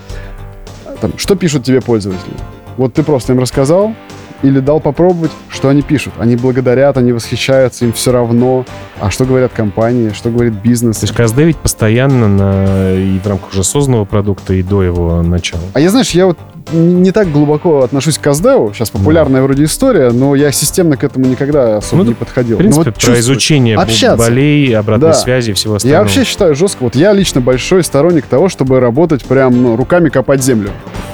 там, 1.01 1.17
что 1.17 1.36
пишут 1.36 1.63
тебе 1.63 1.81
пользователи. 1.81 2.34
Вот 2.77 2.93
ты 2.93 3.03
просто 3.03 3.34
им 3.34 3.39
рассказал, 3.39 3.95
или 4.43 4.60
дал 4.60 4.80
попробовать, 4.80 5.32
что 5.50 5.69
они 5.69 5.82
пишут. 5.82 6.13
Они 6.19 6.36
благодарят, 6.36 6.98
они 6.98 7.12
восхищаются, 7.12 7.86
им 7.86 7.93
все 7.93 8.12
равно. 8.12 8.65
А 9.00 9.10
что 9.10 9.26
говорят 9.26 9.52
компании, 9.54 10.12
что 10.13 10.30
говорит 10.30 10.54
бизнес. 10.54 11.00
То 11.00 11.06
есть 11.06 11.36
ведь 11.38 11.58
постоянно 11.58 12.28
на, 12.28 12.93
и 12.93 13.19
в 13.19 13.28
рамках 13.28 13.52
уже 13.52 13.63
созданного 13.63 14.06
продукта, 14.06 14.54
и 14.54 14.63
до 14.63 14.84
его 14.84 15.21
начала. 15.21 15.62
А 15.74 15.80
я, 15.80 15.89
знаешь, 15.89 16.12
я 16.12 16.28
вот 16.28 16.38
не 16.71 17.12
так 17.12 17.32
глубоко 17.32 17.84
отношусь 17.84 18.17
к 18.17 18.21
Каздеву. 18.21 18.74
Сейчас 18.74 18.89
популярная 18.89 19.41
да. 19.41 19.45
вроде 19.45 19.65
история, 19.65 20.12
но 20.12 20.36
я 20.36 20.52
системно 20.52 20.98
к 20.98 21.04
этому 21.04 21.26
никогда 21.26 21.78
особо 21.78 22.04
ну, 22.04 22.10
не 22.10 22.13
подходил. 22.15 22.56
В 22.56 22.60
принципе, 22.60 22.86
ну, 22.86 22.91
вот 22.95 23.04
про 23.04 23.19
изучение 23.19 23.78
общаться. 23.78 24.17
болей, 24.17 24.76
обратной 24.76 25.10
да. 25.10 25.13
связи 25.13 25.52
и 25.52 25.54
всего 25.54 25.76
остального. 25.76 26.00
Я 26.00 26.04
вообще 26.04 26.24
считаю 26.24 26.56
жестко. 26.56 26.84
Вот 26.84 26.95
я 26.95 27.13
лично 27.13 27.41
большой 27.41 27.84
сторонник 27.84 28.26
того, 28.26 28.50
чтобы 28.50 28.80
работать 28.80 29.24
прям 29.26 29.62
ну, 29.62 29.76
руками 29.76 30.10
копать 30.10 30.43
землю. 30.43 30.71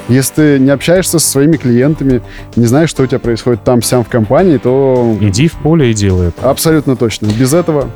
Если 0.09 0.33
ты 0.33 0.59
не 0.59 0.71
общаешься 0.71 1.19
со 1.19 1.27
своими 1.27 1.57
клиентами, 1.57 2.21
не 2.55 2.65
знаешь, 2.65 2.89
что 2.89 3.03
у 3.03 3.05
тебя 3.05 3.19
происходит 3.19 3.63
там-сям 3.63 4.03
в 4.03 4.09
компании, 4.09 4.57
то... 4.57 5.17
Иди 5.21 5.47
в 5.47 5.53
поле 5.53 5.91
и 5.91 5.93
делай 5.93 6.29
это. 6.29 6.49
Абсолютно 6.49 6.95
точно. 6.95 7.27
Без 7.27 7.53
этого 7.53 7.89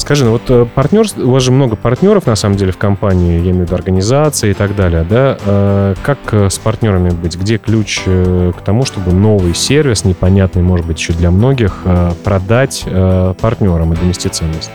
Скажи, 0.00 0.24
ну 0.24 0.30
вот 0.32 0.42
э, 0.48 0.66
партнер, 0.74 1.04
у 1.18 1.30
вас 1.30 1.42
же 1.42 1.52
много 1.52 1.76
партнеров 1.76 2.24
на 2.24 2.34
самом 2.34 2.56
деле 2.56 2.72
в 2.72 2.78
компании, 2.78 3.34
я 3.34 3.50
имею 3.50 3.58
в 3.58 3.60
виду 3.66 3.74
организации 3.74 4.52
и 4.52 4.54
так 4.54 4.74
далее, 4.74 5.04
да? 5.08 5.36
Э, 5.44 5.94
как 6.02 6.18
э, 6.32 6.48
с 6.48 6.58
партнерами 6.58 7.10
быть? 7.10 7.36
Где 7.36 7.58
ключ 7.58 8.00
к 8.04 8.60
тому, 8.64 8.86
чтобы 8.86 9.12
новый 9.12 9.54
сервис, 9.54 10.04
непонятный, 10.04 10.62
может 10.62 10.86
быть, 10.86 10.98
еще 10.98 11.12
для 11.12 11.30
многих, 11.30 11.84
продать 12.24 12.84
партнерам 13.40 13.92
и 13.92 13.96
донести 13.96 14.30
ценность? 14.30 14.70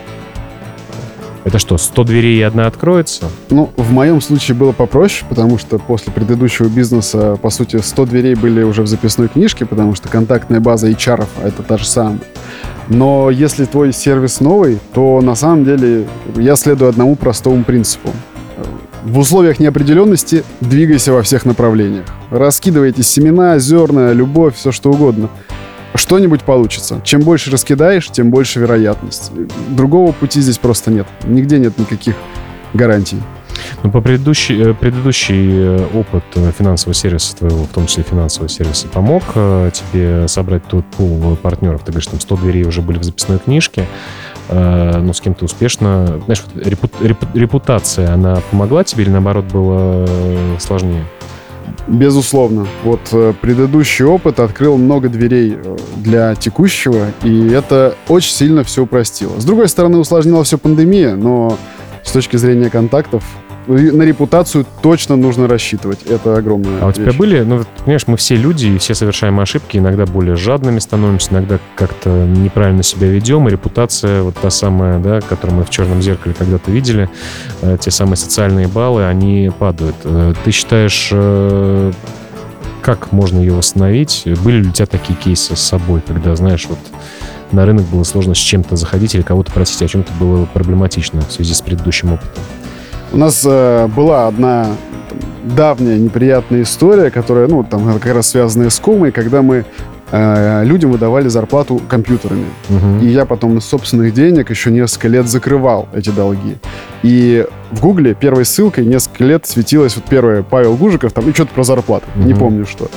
Это 1.45 1.59
что, 1.59 1.77
100 1.77 2.03
дверей 2.05 2.39
и 2.39 2.41
одна 2.41 2.65
откроется? 2.65 3.29
Ну, 3.51 3.69
в 3.77 3.91
моем 3.91 4.19
случае 4.19 4.57
было 4.57 4.71
попроще, 4.71 5.25
потому 5.29 5.59
что 5.59 5.77
после 5.77 6.11
предыдущего 6.11 6.67
бизнеса, 6.67 7.37
по 7.39 7.51
сути, 7.51 7.77
100 7.77 8.05
дверей 8.07 8.33
были 8.33 8.63
уже 8.63 8.81
в 8.81 8.87
записной 8.87 9.27
книжке, 9.27 9.67
потому 9.67 9.93
что 9.93 10.09
контактная 10.09 10.59
база 10.59 10.89
HR— 10.89 11.25
это 11.43 11.61
та 11.61 11.77
же 11.77 11.85
самая. 11.85 12.19
Но 12.87 13.29
если 13.29 13.65
твой 13.65 13.93
сервис 13.93 14.39
новый, 14.39 14.79
то 14.93 15.21
на 15.21 15.35
самом 15.35 15.65
деле 15.65 16.07
я 16.35 16.55
следую 16.55 16.89
одному 16.89 17.15
простому 17.15 17.63
принципу. 17.63 18.09
В 19.03 19.19
условиях 19.19 19.59
неопределенности 19.59 20.43
двигайся 20.61 21.13
во 21.13 21.21
всех 21.21 21.45
направлениях. 21.45 22.05
Раскидывайте 22.31 23.03
семена, 23.03 23.59
зерна, 23.59 24.13
любовь, 24.13 24.55
все 24.55 24.71
что 24.71 24.89
угодно. 24.89 25.29
Что-нибудь 25.95 26.43
получится. 26.43 27.01
Чем 27.03 27.21
больше 27.21 27.51
раскидаешь, 27.51 28.07
тем 28.09 28.29
больше 28.29 28.59
вероятность. 28.59 29.31
Другого 29.69 30.11
пути 30.11 30.41
здесь 30.41 30.57
просто 30.57 30.91
нет. 30.91 31.07
Нигде 31.23 31.57
нет 31.57 31.77
никаких 31.77 32.15
гарантий. 32.73 33.17
Ну, 33.83 33.91
по 33.91 34.01
предыдущий, 34.01 34.61
э, 34.61 34.73
предыдущий 34.73 35.49
э, 35.49 35.87
опыт 35.93 36.23
э, 36.35 36.51
финансового 36.57 36.93
сервиса 36.93 37.35
твоего, 37.35 37.63
в 37.63 37.69
том 37.69 37.87
числе 37.87 38.03
финансового 38.03 38.49
сервиса, 38.49 38.87
помог 38.87 39.23
тебе 39.33 40.27
собрать 40.27 40.65
тот 40.67 40.85
пул 40.85 41.35
партнеров? 41.37 41.81
Ты 41.85 41.91
говоришь, 41.91 42.07
там 42.07 42.19
100 42.19 42.37
дверей 42.37 42.65
уже 42.65 42.81
были 42.81 42.97
в 42.97 43.03
записной 43.03 43.39
книжке, 43.39 43.87
ну, 44.49 45.11
с 45.11 45.21
кем-то 45.21 45.45
успешно. 45.45 46.21
Знаешь, 46.25 46.43
репутация, 47.33 48.13
она 48.13 48.41
помогла 48.51 48.83
тебе 48.83 49.03
или, 49.03 49.09
наоборот, 49.09 49.45
было 49.45 50.07
сложнее? 50.59 51.03
Безусловно. 51.87 52.67
Вот 52.83 53.01
предыдущий 53.41 54.05
опыт 54.05 54.39
открыл 54.39 54.77
много 54.77 55.09
дверей 55.09 55.57
для 55.97 56.35
текущего, 56.35 57.07
и 57.23 57.49
это 57.49 57.95
очень 58.07 58.33
сильно 58.33 58.63
все 58.63 58.83
упростило. 58.83 59.39
С 59.39 59.45
другой 59.45 59.69
стороны, 59.69 59.97
усложнила 59.97 60.43
все 60.43 60.57
пандемия, 60.57 61.15
но 61.15 61.57
с 62.03 62.11
точки 62.11 62.37
зрения 62.37 62.69
контактов 62.69 63.23
на 63.67 64.03
репутацию 64.03 64.65
точно 64.81 65.15
нужно 65.15 65.47
рассчитывать. 65.47 66.03
Это 66.03 66.37
огромное. 66.37 66.81
А 66.81 66.87
у 66.87 66.91
тебя 66.91 67.13
были, 67.13 67.41
ну, 67.41 67.63
понимаешь, 67.79 68.07
мы 68.07 68.17
все 68.17 68.35
люди, 68.35 68.67
и 68.67 68.77
все 68.77 68.93
совершаем 68.95 69.39
ошибки, 69.39 69.77
иногда 69.77 70.05
более 70.05 70.35
жадными 70.35 70.79
становимся, 70.79 71.31
иногда 71.31 71.59
как-то 71.75 72.09
неправильно 72.09 72.83
себя 72.83 73.07
ведем, 73.07 73.47
и 73.47 73.51
репутация, 73.51 74.21
вот 74.21 74.35
та 74.35 74.49
самая, 74.49 74.99
да, 74.99 75.21
которую 75.21 75.59
мы 75.59 75.63
в 75.63 75.69
черном 75.69 76.01
зеркале 76.01 76.35
когда-то 76.37 76.71
видели, 76.71 77.09
э, 77.61 77.77
те 77.79 77.91
самые 77.91 78.17
социальные 78.17 78.67
баллы, 78.67 79.05
они 79.05 79.51
падают. 79.57 79.95
Э, 80.03 80.33
ты 80.43 80.51
считаешь, 80.51 81.09
э, 81.11 81.91
как 82.81 83.11
можно 83.11 83.39
ее 83.39 83.53
восстановить? 83.53 84.23
Были 84.43 84.61
ли 84.61 84.69
у 84.69 84.71
тебя 84.71 84.85
такие 84.85 85.15
кейсы 85.15 85.55
с 85.55 85.59
собой, 85.59 86.01
когда, 86.05 86.35
знаешь, 86.35 86.67
вот 86.69 86.77
на 87.51 87.65
рынок 87.65 87.85
было 87.85 88.03
сложно 88.03 88.35
с 88.35 88.37
чем-то 88.37 88.75
заходить 88.75 89.15
или 89.15 89.21
кого-то 89.21 89.51
просить 89.51 89.81
о 89.81 89.87
чем-то 89.87 90.11
было 90.19 90.45
проблематично 90.45 91.21
в 91.21 91.31
связи 91.31 91.53
с 91.53 91.61
предыдущим 91.61 92.13
опытом? 92.13 92.43
У 93.11 93.17
нас 93.17 93.43
э, 93.45 93.87
была 93.87 94.27
одна 94.27 94.67
там, 95.09 95.19
давняя 95.55 95.97
неприятная 95.97 96.63
история, 96.63 97.11
которая, 97.11 97.47
ну, 97.47 97.63
там, 97.63 97.99
как 97.99 98.13
раз 98.13 98.29
связанная 98.29 98.69
с 98.69 98.79
комой, 98.79 99.11
когда 99.11 99.41
мы 99.41 99.65
э, 100.11 100.63
людям 100.65 100.91
выдавали 100.91 101.27
зарплату 101.27 101.81
компьютерами. 101.87 102.45
Угу. 102.69 103.03
И 103.03 103.07
я 103.07 103.25
потом 103.25 103.57
из 103.57 103.65
собственных 103.65 104.13
денег 104.13 104.49
еще 104.49 104.71
несколько 104.71 105.07
лет 105.07 105.27
закрывал 105.27 105.87
эти 105.93 106.09
долги. 106.09 106.57
И 107.03 107.45
в 107.71 107.81
Гугле 107.81 108.13
первой 108.13 108.45
ссылкой 108.45 108.85
несколько 108.85 109.23
лет 109.23 109.45
светилось 109.45 109.95
вот 109.95 110.05
первое 110.05 110.43
Павел 110.43 110.75
Гужиков, 110.75 111.13
там, 111.13 111.29
и 111.29 111.33
что-то 111.33 111.53
про 111.53 111.63
зарплату, 111.63 112.05
угу. 112.15 112.25
не 112.25 112.33
помню 112.33 112.65
что. 112.65 112.89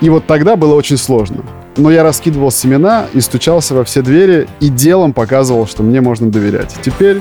И 0.00 0.08
вот 0.08 0.26
тогда 0.26 0.56
было 0.56 0.74
очень 0.74 0.96
сложно. 0.96 1.44
Но 1.76 1.90
я 1.90 2.02
раскидывал 2.02 2.50
семена 2.50 3.06
и 3.12 3.20
стучался 3.20 3.74
во 3.74 3.84
все 3.84 4.02
двери, 4.02 4.48
и 4.60 4.68
делом 4.68 5.12
показывал, 5.12 5.66
что 5.66 5.82
мне 5.82 6.00
можно 6.00 6.30
доверять. 6.30 6.74
Теперь 6.82 7.20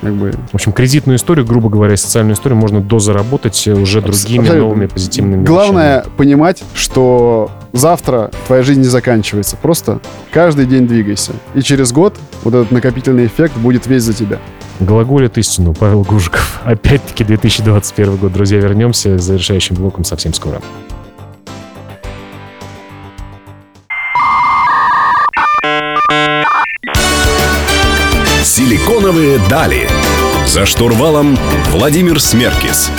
как 0.00 0.14
бы... 0.14 0.32
В 0.50 0.54
общем, 0.54 0.72
кредитную 0.72 1.16
историю, 1.16 1.46
грубо 1.46 1.68
говоря, 1.68 1.96
социальную 1.96 2.34
историю 2.34 2.58
можно 2.58 2.80
дозаработать 2.80 3.66
уже 3.68 4.00
другими 4.00 4.40
Абсолютно. 4.42 4.54
новыми 4.68 4.86
позитивными 4.86 5.44
Главное 5.44 5.98
вещами. 6.00 6.12
понимать, 6.16 6.62
что 6.74 7.50
завтра 7.72 8.30
твоя 8.46 8.62
жизнь 8.62 8.80
не 8.80 8.86
заканчивается. 8.86 9.56
Просто 9.56 10.00
каждый 10.32 10.66
день 10.66 10.86
двигайся. 10.86 11.32
И 11.54 11.62
через 11.62 11.92
год 11.92 12.16
вот 12.44 12.54
этот 12.54 12.70
накопительный 12.70 13.26
эффект 13.26 13.56
будет 13.56 13.86
весь 13.86 14.02
за 14.02 14.14
тебя. 14.14 14.38
Глаголит 14.80 15.36
истину 15.38 15.74
Павел 15.74 16.02
Гужиков. 16.02 16.60
Опять-таки 16.64 17.24
2021 17.24 18.16
год. 18.16 18.32
Друзья, 18.32 18.58
вернемся 18.60 19.18
с 19.18 19.22
завершающим 19.22 19.76
блоком 19.76 20.04
совсем 20.04 20.32
скоро. 20.32 20.60
Силиконовые 29.08 29.38
дали. 29.48 29.88
За 30.46 30.66
штурвалом 30.66 31.38
Владимир 31.70 32.20
Смеркис. 32.20 32.90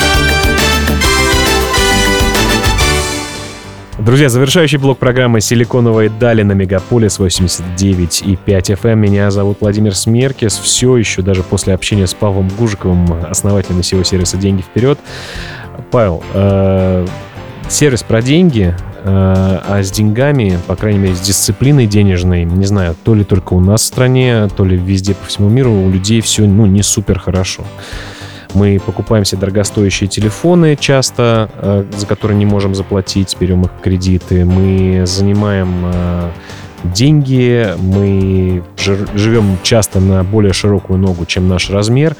Друзья, 3.96 4.28
завершающий 4.28 4.78
блок 4.78 4.98
программы 4.98 5.40
«Силиконовые 5.40 6.10
дали» 6.10 6.42
на 6.42 6.50
Мегаполис 6.50 7.20
89,5 7.20 8.38
FM. 8.44 8.96
Меня 8.96 9.30
зовут 9.30 9.58
Владимир 9.60 9.94
Смеркис. 9.94 10.58
Все 10.58 10.96
еще, 10.96 11.22
даже 11.22 11.44
после 11.44 11.74
общения 11.74 12.08
с 12.08 12.14
Павлом 12.14 12.48
Гужиковым, 12.58 13.26
основателем 13.30 13.78
SEO 13.78 14.02
сервиса 14.02 14.36
«Деньги 14.36 14.62
вперед». 14.62 14.98
Павел, 15.92 16.24
э, 16.34 17.06
сервис 17.68 18.02
про 18.02 18.20
деньги, 18.20 18.74
а 19.04 19.80
с 19.82 19.90
деньгами, 19.90 20.58
по 20.66 20.76
крайней 20.76 20.98
мере, 20.98 21.14
с 21.14 21.20
дисциплиной 21.20 21.86
денежной, 21.86 22.44
не 22.44 22.66
знаю, 22.66 22.96
то 23.02 23.14
ли 23.14 23.24
только 23.24 23.54
у 23.54 23.60
нас 23.60 23.82
в 23.82 23.84
стране, 23.84 24.48
то 24.56 24.64
ли 24.64 24.76
везде 24.76 25.14
по 25.14 25.26
всему 25.26 25.48
миру 25.48 25.72
у 25.72 25.90
людей 25.90 26.20
все, 26.20 26.46
ну, 26.46 26.66
не 26.66 26.82
супер 26.82 27.18
хорошо. 27.18 27.64
Мы 28.54 28.80
покупаем 28.84 29.24
себе 29.24 29.40
дорогостоящие 29.40 30.08
телефоны 30.08 30.76
часто, 30.76 31.50
э, 31.54 31.84
за 31.96 32.06
которые 32.06 32.36
не 32.36 32.46
можем 32.46 32.74
заплатить, 32.74 33.36
берем 33.38 33.62
их 33.62 33.70
кредиты. 33.82 34.44
Мы 34.44 35.04
занимаем 35.06 35.68
э, 35.84 36.30
деньги, 36.84 37.68
мы 37.78 38.62
живем 38.76 39.58
часто 39.62 40.00
на 40.00 40.24
более 40.24 40.52
широкую 40.52 40.98
ногу, 40.98 41.26
чем 41.26 41.48
наш 41.48 41.70
размер. 41.70 42.16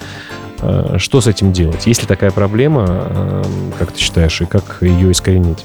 Э, 0.60 0.96
что 0.98 1.20
с 1.20 1.26
этим 1.26 1.52
делать? 1.52 1.86
Есть 1.86 2.02
ли 2.02 2.06
такая 2.06 2.30
проблема, 2.30 2.86
э, 2.88 3.42
как 3.78 3.92
ты 3.92 4.00
считаешь, 4.00 4.40
и 4.40 4.46
как 4.46 4.78
ее 4.82 5.10
искоренить? 5.10 5.64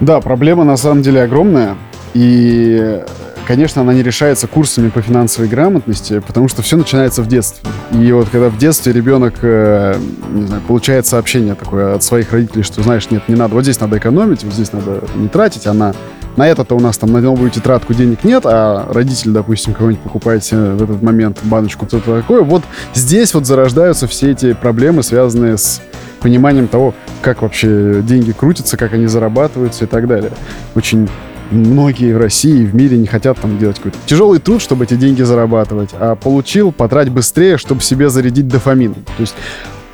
Да, 0.00 0.20
проблема 0.20 0.64
на 0.64 0.76
самом 0.76 1.02
деле 1.02 1.22
огромная. 1.22 1.76
И, 2.14 3.02
конечно, 3.46 3.82
она 3.82 3.92
не 3.92 4.02
решается 4.02 4.46
курсами 4.46 4.88
по 4.90 5.02
финансовой 5.02 5.48
грамотности, 5.48 6.20
потому 6.20 6.48
что 6.48 6.62
все 6.62 6.76
начинается 6.76 7.22
в 7.22 7.26
детстве. 7.26 7.68
И 7.92 8.12
вот 8.12 8.28
когда 8.28 8.48
в 8.48 8.58
детстве 8.58 8.92
ребенок, 8.92 9.34
э, 9.42 9.96
не 10.32 10.46
знаю, 10.46 10.62
получает 10.62 11.06
сообщение 11.06 11.54
такое 11.54 11.94
от 11.94 12.02
своих 12.02 12.32
родителей, 12.32 12.62
что, 12.62 12.82
знаешь, 12.82 13.10
нет, 13.10 13.28
не 13.28 13.34
надо, 13.34 13.54
вот 13.54 13.64
здесь 13.64 13.80
надо 13.80 13.98
экономить, 13.98 14.44
вот 14.44 14.54
здесь 14.54 14.72
надо 14.72 15.02
не 15.16 15.28
тратить, 15.28 15.66
а 15.66 15.74
на 16.38 16.48
это-то 16.48 16.76
у 16.76 16.80
нас 16.80 16.96
там 16.96 17.12
на 17.12 17.20
новую 17.20 17.50
тетрадку 17.50 17.92
денег 17.94 18.22
нет, 18.22 18.44
а 18.46 18.86
родитель, 18.92 19.32
допустим, 19.32 19.74
кого-нибудь 19.74 20.04
покупаете 20.04 20.56
в 20.56 20.82
этот 20.82 21.02
момент 21.02 21.40
баночку, 21.42 21.86
что-то 21.86 22.20
такое. 22.20 22.42
Вот 22.42 22.62
здесь 22.94 23.34
вот 23.34 23.44
зарождаются 23.44 24.06
все 24.06 24.30
эти 24.30 24.52
проблемы, 24.52 25.02
связанные 25.02 25.58
с 25.58 25.82
пониманием 26.20 26.68
того, 26.68 26.94
как 27.22 27.42
вообще 27.42 28.02
деньги 28.02 28.30
крутятся, 28.30 28.76
как 28.76 28.92
они 28.92 29.06
зарабатываются 29.06 29.84
и 29.84 29.88
так 29.88 30.06
далее. 30.06 30.30
Очень 30.76 31.08
многие 31.50 32.14
в 32.14 32.18
России 32.18 32.62
и 32.62 32.66
в 32.66 32.74
мире 32.74 32.98
не 32.98 33.06
хотят 33.06 33.38
там 33.40 33.58
делать 33.58 33.78
какой-то 33.78 33.98
тяжелый 34.06 34.38
труд, 34.38 34.62
чтобы 34.62 34.84
эти 34.84 34.94
деньги 34.94 35.22
зарабатывать, 35.22 35.90
а 35.98 36.14
получил, 36.14 36.70
потрать 36.70 37.08
быстрее, 37.08 37.58
чтобы 37.58 37.80
себе 37.80 38.10
зарядить 38.10 38.46
дофамин. 38.46 38.94
То 38.94 39.00
есть 39.18 39.34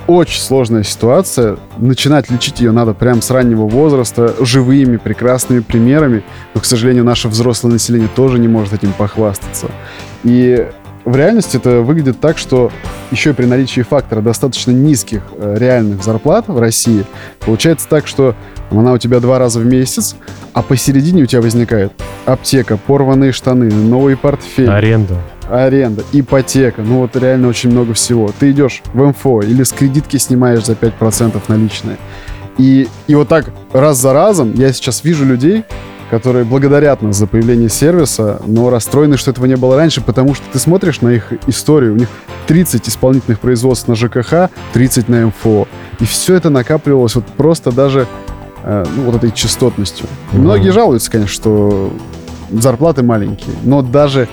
очень 0.07 0.41
сложная 0.41 0.83
ситуация. 0.83 1.57
Начинать 1.77 2.31
лечить 2.31 2.61
ее 2.61 2.73
надо 2.73 2.95
прямо 2.95 3.23
с 3.23 3.31
раннего 3.31 3.67
возраста, 3.67 4.35
живыми, 4.41 4.97
прекрасными 4.97 5.61
примерами. 5.61 6.23
Но, 6.55 6.61
к 6.61 6.65
сожалению, 6.65 7.05
наше 7.05 7.29
взрослое 7.29 7.73
население 7.73 8.09
тоже 8.15 8.39
не 8.39 8.49
может 8.49 8.73
этим 8.73 8.93
похвастаться. 8.93 9.71
И 10.23 10.67
в 11.05 11.17
реальности 11.17 11.57
это 11.57 11.81
выглядит 11.81 12.21
так, 12.21 12.39
что 12.39 12.71
еще 13.11 13.31
и 13.31 13.33
при 13.35 13.45
наличии 13.45 13.83
фактора 13.83 14.23
достаточно 14.23 14.71
низких 14.71 15.23
э, 15.37 15.57
реальных 15.59 16.03
зарплат 16.03 16.49
в 16.49 16.59
России, 16.59 17.05
получается 17.41 17.87
так, 17.89 18.07
что 18.07 18.35
она 18.71 18.93
у 18.93 18.99
тебя 18.99 19.21
два 19.21 19.39
раза 19.39 19.61
в 19.61 19.67
месяц, 19.67 20.17
а 20.55 20.63
посередине 20.63 21.23
у 21.23 21.27
тебя 21.27 21.43
возникает 21.43 21.93
аптека, 22.25 22.79
порванные 22.79 23.33
штаны, 23.33 23.71
новый 23.71 24.17
портфель. 24.17 24.71
Аренда. 24.71 25.17
Аренда, 25.51 26.03
ипотека, 26.13 26.83
ну 26.83 27.01
вот 27.01 27.17
реально 27.17 27.49
очень 27.49 27.71
много 27.71 27.95
всего. 27.95 28.31
Ты 28.39 28.51
идешь 28.51 28.83
в 28.93 29.03
МФО 29.03 29.43
или 29.43 29.63
с 29.63 29.73
кредитки 29.73 30.17
снимаешь 30.17 30.65
за 30.65 30.73
5% 30.73 31.41
наличные. 31.49 31.99
И, 32.59 32.89
и 33.07 33.15
вот 33.15 33.29
так 33.29 33.53
раз 33.73 33.99
за 33.99 34.13
разом 34.13 34.55
я 34.55 34.73
сейчас 34.73 35.03
вижу 35.05 35.25
людей, 35.25 35.65
которые 36.11 36.45
благодарят 36.45 37.03
нас 37.03 37.17
за 37.17 37.27
появление 37.27 37.69
сервиса, 37.69 38.41
но 38.47 38.71
расстроены, 38.71 39.17
что 39.17 39.31
этого 39.33 39.47
не 39.47 39.57
было 39.57 39.77
раньше, 39.77 40.01
потому 40.01 40.35
что 40.35 40.45
ты 40.53 40.59
смотришь 40.59 41.01
на 41.01 41.09
их 41.09 41.33
историю, 41.47 41.95
у 41.95 41.97
них 41.97 42.09
30 42.47 42.89
исполнительных 42.89 43.41
производств 43.41 43.89
на 43.89 43.97
ЖКХ, 43.97 44.51
30 44.73 45.09
на 45.09 45.27
МФО. 45.27 45.67
И 46.01 46.05
все 46.05 46.35
это 46.35 46.51
накапливалось 46.51 47.17
вот 47.17 47.27
просто 47.27 47.73
даже 47.73 48.07
э, 48.63 48.85
ну, 48.97 49.03
вот 49.05 49.17
этой 49.17 49.33
частотностью. 49.33 50.07
Mm-hmm. 50.07 50.39
Многие 50.39 50.71
жалуются, 50.71 51.11
конечно, 51.11 51.33
что 51.33 51.93
зарплаты 52.51 53.03
маленькие, 53.03 53.57
но 53.65 53.83
даже 53.83 54.29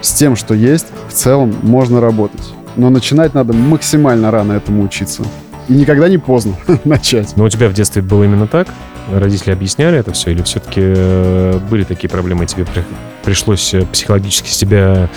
с 0.00 0.12
тем, 0.12 0.36
что 0.36 0.54
есть, 0.54 0.86
в 1.08 1.12
целом 1.12 1.54
можно 1.62 2.00
работать. 2.00 2.52
Но 2.76 2.90
начинать 2.90 3.34
надо 3.34 3.52
максимально 3.52 4.30
рано 4.30 4.52
этому 4.52 4.82
учиться. 4.82 5.22
И 5.68 5.72
никогда 5.72 6.08
не 6.08 6.18
поздно 6.18 6.56
начать. 6.84 7.36
Но 7.36 7.44
у 7.44 7.48
тебя 7.48 7.68
в 7.68 7.72
детстве 7.74 8.02
было 8.02 8.24
именно 8.24 8.46
так? 8.46 8.68
Родители 9.12 9.50
объясняли 9.50 9.98
это 9.98 10.12
все? 10.12 10.30
Или 10.30 10.42
все-таки 10.42 10.80
э, 10.82 11.58
были 11.70 11.84
такие 11.84 12.08
проблемы, 12.08 12.44
и 12.44 12.46
тебе 12.46 12.64
при, 12.64 12.84
пришлось 13.24 13.74
э, 13.74 13.84
психологически 13.86 14.50
себя, 14.50 15.08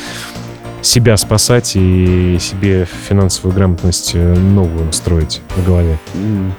себя 0.81 1.15
спасать 1.17 1.73
и 1.75 2.37
себе 2.39 2.87
финансовую 3.07 3.55
грамотность 3.55 4.11
э, 4.15 4.35
новую 4.35 4.91
строить 4.93 5.41
в 5.55 5.65
голове? 5.65 5.97
Mm. 6.15 6.51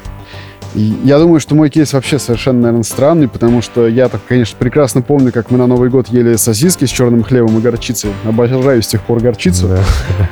Я 0.75 1.19
думаю, 1.19 1.39
что 1.41 1.55
мой 1.55 1.71
кейс 1.71 1.93
вообще 1.93 2.19
совершенно, 2.19 2.63
наверное, 2.63 2.83
странный, 2.83 3.29
потому 3.29 3.63
что 3.63 3.87
я 3.87 4.09
так, 4.09 4.21
конечно, 4.27 4.57
прекрасно 4.59 5.03
помню, 5.03 5.33
как 5.33 5.51
мы 5.51 5.59
на 5.59 5.67
Новый 5.67 5.89
год 5.89 6.09
ели 6.09 6.35
сосиски 6.37 6.85
с 6.85 6.91
черным 6.91 7.23
хлебом 7.23 7.59
и 7.59 7.61
горчицей. 7.61 8.11
Обожаю 8.25 8.83
с 8.83 8.89
тех 8.89 9.03
пор 9.03 9.21
горчицу. 9.21 9.69
Да. 9.69 9.79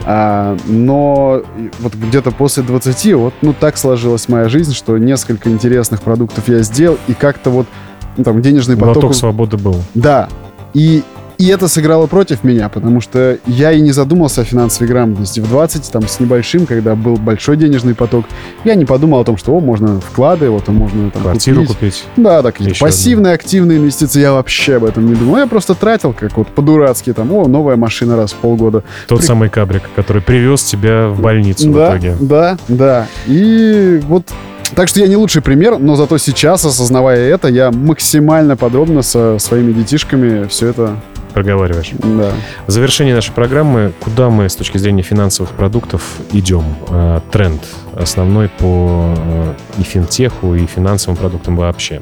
А, 0.05 0.57
но 0.67 1.43
вот 1.79 1.95
где-то 1.95 2.33
после 2.33 2.63
20, 2.65 3.15
вот, 3.15 3.35
ну, 3.43 3.55
так 3.59 3.77
сложилась 3.77 4.29
моя 4.29 4.49
жизнь, 4.49 4.75
что 4.75 4.99
несколько 4.99 5.49
интересных 5.49 6.03
продуктов 6.03 6.49
я 6.49 6.63
сделал, 6.63 6.99
и 7.07 7.15
как-то 7.15 7.51
вот 7.51 7.67
ну, 8.17 8.25
там 8.25 8.43
денежный 8.43 8.77
поток... 8.77 8.95
Глоток 8.95 9.15
свободы 9.15 9.57
был. 9.57 9.77
Да. 9.95 10.29
И 10.75 11.03
и 11.39 11.47
это 11.49 11.69
сыграло 11.69 12.07
против 12.07 12.45
меня, 12.45 12.69
потому 12.69 13.01
что 13.01 13.39
я 13.47 13.73
и 13.73 13.81
не 13.81 13.93
задумался 13.93 14.43
о 14.43 14.45
финансовой 14.45 14.89
грамотности. 14.89 15.41
В 15.41 15.49
20, 15.49 15.91
там, 15.91 16.07
с 16.07 16.21
небольшим, 16.21 16.67
когда 16.67 16.95
был 16.95 17.17
большой 17.17 17.57
денежный 17.57 17.95
поток, 17.95 18.27
я 18.65 18.75
не 18.75 18.85
подумал 18.85 19.21
о 19.21 19.25
том, 19.25 19.37
что, 19.37 19.53
о, 19.53 19.61
можно 19.61 20.01
вклады, 20.01 20.51
вот, 20.51 20.69
можно 20.69 21.11
там, 21.11 21.23
Квартиру 21.23 21.63
купить. 21.63 21.77
купить. 21.77 22.05
Да, 22.17 22.43
так, 22.43 22.57
пассивные, 22.79 23.35
одну. 23.35 23.45
активные 23.45 23.79
инвестиции, 23.79 24.21
я 24.21 24.33
вообще 24.33 24.77
об 24.77 24.85
этом 24.85 25.07
не 25.07 25.15
думал. 25.15 25.39
Я 25.39 25.47
просто 25.47 25.75
тратил, 25.75 26.13
как 26.13 26.37
вот 26.37 26.49
по-дурацки, 26.49 27.13
там, 27.13 27.33
о, 27.33 27.47
новая 27.47 27.77
машина 27.77 28.17
раз 28.17 28.33
в 28.33 28.37
полгода. 28.37 28.85
Тот 29.09 29.21
При... 29.21 29.27
самый 29.27 29.49
кабрик, 29.49 29.83
который 29.97 30.23
привез 30.23 30.63
тебя 30.63 31.09
в 31.09 31.21
больницу 31.21 31.71
да, 31.71 31.91
в 31.91 31.91
итоге. 31.91 32.17
Да, 32.21 32.59
да. 32.69 33.07
И 33.27 34.01
вот 34.05 34.25
так 34.75 34.89
что 34.89 35.01
я 35.01 35.07
не 35.07 35.17
лучший 35.17 35.43
пример, 35.43 35.79
но 35.79 35.97
зато 35.97 36.17
сейчас, 36.19 36.65
осознавая 36.65 37.29
это, 37.29 37.49
я 37.49 37.71
максимально 37.71 38.57
подробно 38.57 39.03
со 39.03 39.39
своими 39.39 39.73
детишками 39.73 40.47
все 40.49 40.69
это 40.69 40.97
проговариваешь. 41.33 41.91
Да. 41.99 42.33
В 42.67 42.71
завершении 42.71 43.13
нашей 43.13 43.33
программы, 43.33 43.93
куда 44.01 44.31
мы 44.31 44.49
с 44.49 44.57
точки 44.57 44.79
зрения 44.79 45.03
финансовых 45.03 45.53
продуктов 45.53 46.03
идем? 46.33 46.65
Э, 46.89 47.21
тренд 47.31 47.63
основной 47.95 48.49
по 48.49 49.15
э, 49.17 49.55
и 49.79 49.83
финтеху, 49.83 50.55
и 50.55 50.67
финансовым 50.67 51.17
продуктам 51.17 51.57
вообще 51.57 52.01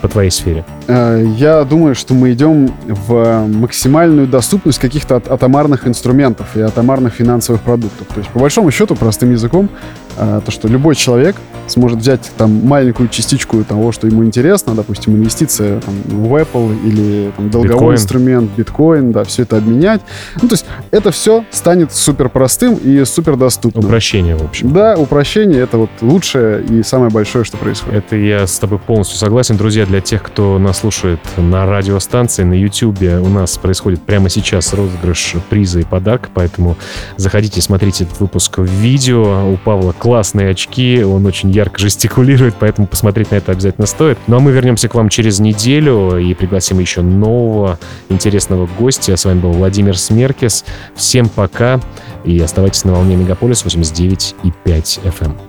по 0.00 0.08
твоей 0.08 0.30
сфере? 0.30 0.64
Э, 0.86 1.22
я 1.36 1.64
думаю, 1.64 1.94
что 1.94 2.14
мы 2.14 2.32
идем 2.32 2.72
в 2.86 3.46
максимальную 3.46 4.26
доступность 4.26 4.78
каких-то 4.78 5.16
атомарных 5.16 5.86
инструментов 5.86 6.56
и 6.56 6.60
атомарных 6.60 7.14
финансовых 7.14 7.62
продуктов. 7.62 8.06
То 8.08 8.18
есть, 8.20 8.30
по 8.30 8.38
большому 8.38 8.70
счету, 8.70 8.94
простым 8.94 9.32
языком, 9.32 9.68
э, 9.68 10.07
то, 10.18 10.50
что 10.50 10.68
любой 10.68 10.94
человек 10.94 11.36
сможет 11.68 11.98
взять 11.98 12.30
там 12.36 12.66
маленькую 12.66 13.08
частичку 13.08 13.62
того, 13.62 13.92
что 13.92 14.06
ему 14.06 14.24
интересно, 14.24 14.74
допустим, 14.74 15.14
инвестиция 15.16 15.80
там, 15.80 15.94
в 16.04 16.34
Apple 16.34 16.76
или 16.84 17.30
там, 17.36 17.50
долговой 17.50 17.74
биткоин. 17.74 17.94
инструмент, 17.94 18.50
биткоин, 18.56 19.12
да, 19.12 19.24
все 19.24 19.42
это 19.42 19.58
обменять. 19.58 20.00
Ну, 20.40 20.48
то 20.48 20.54
есть 20.54 20.64
это 20.90 21.10
все 21.10 21.44
станет 21.50 21.92
супер 21.92 22.28
простым 22.30 22.74
и 22.74 23.04
супер 23.04 23.36
доступным. 23.36 23.84
Упрощение, 23.84 24.36
в 24.36 24.44
общем. 24.44 24.72
Да, 24.72 24.96
упрощение— 24.96 25.60
это 25.62 25.76
вот 25.78 25.90
лучшее 26.00 26.64
и 26.64 26.82
самое 26.82 27.10
большое, 27.10 27.44
что 27.44 27.56
происходит. 27.58 28.04
Это 28.04 28.16
я 28.16 28.46
с 28.46 28.58
тобой 28.58 28.78
полностью 28.78 29.18
согласен. 29.18 29.56
Друзья, 29.56 29.84
для 29.84 30.00
тех, 30.00 30.22
кто 30.22 30.58
нас 30.58 30.78
слушает 30.78 31.20
на 31.36 31.66
радиостанции, 31.66 32.44
на 32.44 32.54
YouTube, 32.54 33.02
у 33.02 33.28
нас 33.28 33.58
происходит 33.58 34.02
прямо 34.02 34.30
сейчас 34.30 34.72
розыгрыш 34.72 35.34
приза 35.50 35.80
и 35.80 35.84
подарка, 35.84 36.30
поэтому 36.32 36.76
заходите, 37.16 37.60
смотрите 37.60 38.04
этот 38.04 38.20
выпуск 38.20 38.58
в 38.58 38.64
видео. 38.64 39.50
У 39.52 39.56
Павла 39.56 39.92
классные 40.08 40.52
очки, 40.52 41.04
он 41.04 41.26
очень 41.26 41.50
ярко 41.50 41.78
жестикулирует, 41.82 42.54
поэтому 42.58 42.86
посмотреть 42.86 43.30
на 43.30 43.34
это 43.34 43.52
обязательно 43.52 43.86
стоит. 43.86 44.16
Ну 44.26 44.36
а 44.36 44.40
мы 44.40 44.52
вернемся 44.52 44.88
к 44.88 44.94
вам 44.94 45.10
через 45.10 45.38
неделю 45.38 46.16
и 46.16 46.32
пригласим 46.32 46.78
еще 46.78 47.02
нового 47.02 47.78
интересного 48.08 48.66
гостя. 48.78 49.18
С 49.18 49.26
вами 49.26 49.40
был 49.40 49.52
Владимир 49.52 49.98
Смеркис. 49.98 50.64
Всем 50.94 51.28
пока 51.28 51.78
и 52.24 52.40
оставайтесь 52.40 52.84
на 52.84 52.92
волне 52.92 53.16
Мегаполис 53.16 53.62
89,5 53.66 54.54
FM. 54.64 55.47